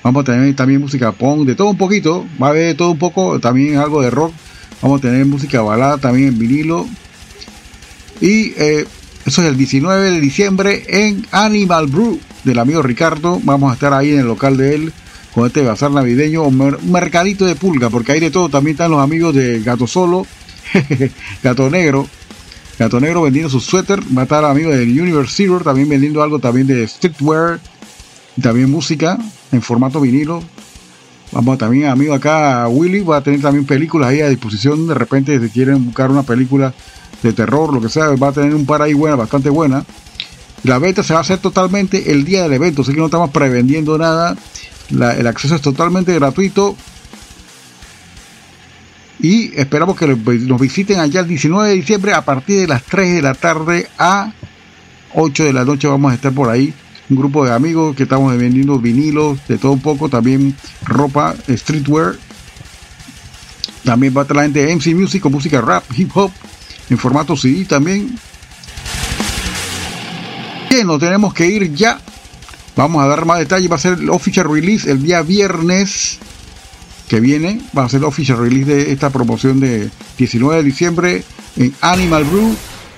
Vamos 0.02 0.22
a 0.22 0.24
tener 0.32 0.54
también 0.56 0.80
música 0.80 1.12
punk, 1.12 1.46
de 1.46 1.54
todo 1.54 1.68
un 1.68 1.76
poquito. 1.76 2.26
Va 2.40 2.48
a 2.48 2.50
haber 2.50 2.66
de 2.68 2.74
todo 2.74 2.90
un 2.90 2.98
poco, 2.98 3.38
también 3.38 3.76
algo 3.76 4.02
de 4.02 4.10
rock. 4.10 4.32
Vamos 4.80 4.98
a 4.98 5.02
tener 5.02 5.24
música 5.26 5.62
balada 5.62 5.98
también 5.98 6.28
en 6.28 6.38
vinilo. 6.38 6.86
Y 8.20 8.52
eh, 8.56 8.86
eso 9.24 9.42
es 9.42 9.48
el 9.48 9.56
19 9.56 10.10
de 10.10 10.20
diciembre 10.20 10.84
en 10.88 11.24
Animal 11.30 11.86
Brew 11.86 12.18
del 12.42 12.58
amigo 12.58 12.82
Ricardo. 12.82 13.40
Vamos 13.44 13.70
a 13.70 13.74
estar 13.74 13.92
ahí 13.92 14.12
en 14.12 14.20
el 14.20 14.26
local 14.26 14.56
de 14.56 14.74
él 14.74 14.92
con 15.34 15.46
este 15.46 15.62
bazar 15.62 15.90
navideño, 15.92 16.42
un 16.42 16.76
mercadito 16.90 17.46
de 17.46 17.54
pulga, 17.54 17.88
porque 17.88 18.12
hay 18.12 18.20
de 18.20 18.30
todo. 18.30 18.48
También 18.48 18.74
están 18.74 18.90
los 18.90 19.00
amigos 19.00 19.34
de 19.34 19.60
Gato 19.62 19.86
Solo, 19.86 20.26
Gato 21.42 21.70
Negro. 21.70 22.08
Gato 22.78 22.98
Negro 22.98 23.22
vendiendo 23.22 23.48
su 23.48 23.60
suéter. 23.60 24.00
Va 24.16 24.22
a 24.22 24.24
estar 24.24 24.44
amigo 24.44 24.70
del 24.70 25.00
Universe 25.00 25.32
Zero 25.36 25.60
también 25.60 25.88
vendiendo 25.88 26.22
algo 26.22 26.40
también 26.40 26.66
de 26.66 26.86
streetwear. 26.88 27.60
También 28.40 28.70
música 28.70 29.18
en 29.52 29.62
formato 29.62 30.00
vinilo. 30.00 30.42
Vamos 31.30 31.56
también, 31.56 31.86
amigo, 31.86 32.12
acá 32.12 32.68
Willy 32.68 33.00
va 33.00 33.18
a 33.18 33.22
tener 33.22 33.40
también 33.40 33.64
películas 33.64 34.10
ahí 34.10 34.20
a 34.20 34.28
disposición. 34.28 34.86
De 34.86 34.94
repente, 34.94 35.40
si 35.40 35.48
quieren 35.48 35.84
buscar 35.86 36.10
una 36.10 36.22
película 36.22 36.74
de 37.22 37.32
terror, 37.32 37.72
lo 37.72 37.80
que 37.80 37.88
sea, 37.88 38.08
va 38.16 38.28
a 38.28 38.32
tener 38.32 38.54
un 38.54 38.66
par 38.66 38.82
ahí 38.82 38.92
buena, 38.92 39.16
bastante 39.16 39.48
buena. 39.48 39.84
La 40.64 40.78
venta 40.78 41.02
se 41.02 41.14
va 41.14 41.20
a 41.20 41.22
hacer 41.22 41.38
totalmente 41.38 42.12
el 42.12 42.24
día 42.24 42.42
del 42.42 42.52
evento, 42.52 42.82
así 42.82 42.92
que 42.92 42.98
no 42.98 43.06
estamos 43.06 43.30
prevendiendo 43.30 43.96
nada. 43.96 44.36
el 44.90 45.26
acceso 45.26 45.54
es 45.54 45.62
totalmente 45.62 46.14
gratuito. 46.14 46.76
Y 49.20 49.58
esperamos 49.58 49.96
que 49.96 50.06
nos 50.06 50.60
visiten 50.60 50.98
allá 50.98 51.20
el 51.20 51.28
19 51.28 51.70
de 51.70 51.76
diciembre 51.76 52.12
a 52.12 52.24
partir 52.24 52.60
de 52.60 52.66
las 52.66 52.82
3 52.82 53.14
de 53.14 53.22
la 53.22 53.34
tarde 53.34 53.88
a 53.96 54.32
8 55.14 55.44
de 55.44 55.52
la 55.52 55.64
noche. 55.64 55.88
Vamos 55.88 56.12
a 56.12 56.16
estar 56.16 56.32
por 56.32 56.50
ahí 56.50 56.74
un 57.12 57.18
grupo 57.18 57.44
de 57.44 57.52
amigos 57.52 57.94
que 57.94 58.04
estamos 58.04 58.36
vendiendo 58.36 58.78
vinilos, 58.78 59.38
de 59.46 59.58
todo 59.58 59.72
un 59.72 59.80
poco, 59.80 60.08
también 60.08 60.56
ropa, 60.84 61.34
streetwear. 61.48 62.14
También 63.84 64.14
va 64.16 64.22
a 64.22 64.24
traer 64.24 64.46
gente 64.46 64.64
de 64.64 64.74
MC 64.74 64.94
Music 64.94 65.22
con 65.22 65.32
música 65.32 65.60
rap, 65.60 65.84
hip 65.94 66.10
hop, 66.14 66.30
en 66.88 66.98
formato 66.98 67.36
CD 67.36 67.64
también. 67.66 68.16
Bien, 70.70 70.86
nos 70.86 70.98
tenemos 71.00 71.34
que 71.34 71.46
ir 71.46 71.74
ya. 71.74 72.00
Vamos 72.76 73.04
a 73.04 73.06
dar 73.06 73.26
más 73.26 73.38
detalles. 73.38 73.70
Va 73.70 73.76
a 73.76 73.78
ser 73.78 73.98
el 73.98 74.08
official 74.08 74.50
release 74.50 74.90
el 74.90 75.02
día 75.02 75.20
viernes 75.20 76.18
que 77.08 77.20
viene. 77.20 77.60
Va 77.76 77.84
a 77.84 77.88
ser 77.90 77.98
el 77.98 78.04
official 78.04 78.38
release 78.38 78.72
de 78.72 78.92
esta 78.92 79.10
promoción 79.10 79.60
de 79.60 79.90
19 80.16 80.56
de 80.56 80.62
diciembre 80.62 81.24
en 81.56 81.74
Animal 81.82 82.24
Brew. 82.24 82.56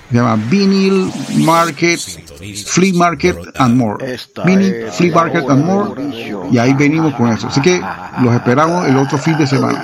Se 0.09 0.15
llama 0.15 0.41
Vinyl 0.49 1.11
Market 1.39 2.24
Flea 2.53 2.93
Market 2.93 3.37
and 3.55 3.77
More. 3.77 3.97
Mini 4.45 4.71
Flea 4.91 5.11
Market 5.11 5.49
and 5.49 5.65
More. 5.65 6.01
Y 6.51 6.57
ahí 6.57 6.73
venimos 6.73 7.13
con 7.15 7.31
eso. 7.31 7.47
Así 7.47 7.61
que 7.61 7.81
los 8.21 8.33
esperamos 8.33 8.87
el 8.87 8.97
otro 8.97 9.17
fin 9.17 9.37
de 9.37 9.47
semana. 9.47 9.83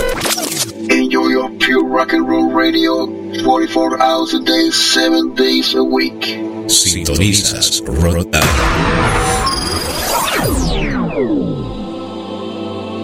pure 1.71 1.87
rock 1.87 2.11
and 2.11 2.27
roll 2.27 2.51
radio 2.51 3.07
44 3.43 4.01
hours 4.01 4.33
a 4.33 4.39
day, 4.43 4.69
7 4.71 5.33
days 5.35 5.73
a 5.73 5.81
week. 5.81 6.21
Sintonizas 6.67 7.81
Rock 7.87 8.27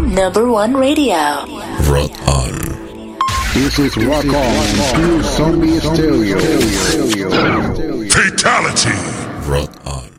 number 0.00 0.50
one 0.50 0.74
radio. 0.74 1.46
Rock 1.88 2.10
on. 2.26 2.71
This 3.54 3.78
is 3.78 3.96
Rock 3.98 4.24
On, 4.24 4.94
Pure 4.94 5.22
Zombie 5.24 5.78
Stereo. 5.78 6.38
Fatality! 8.08 8.90
Rock 9.46 9.70
on. 9.84 10.11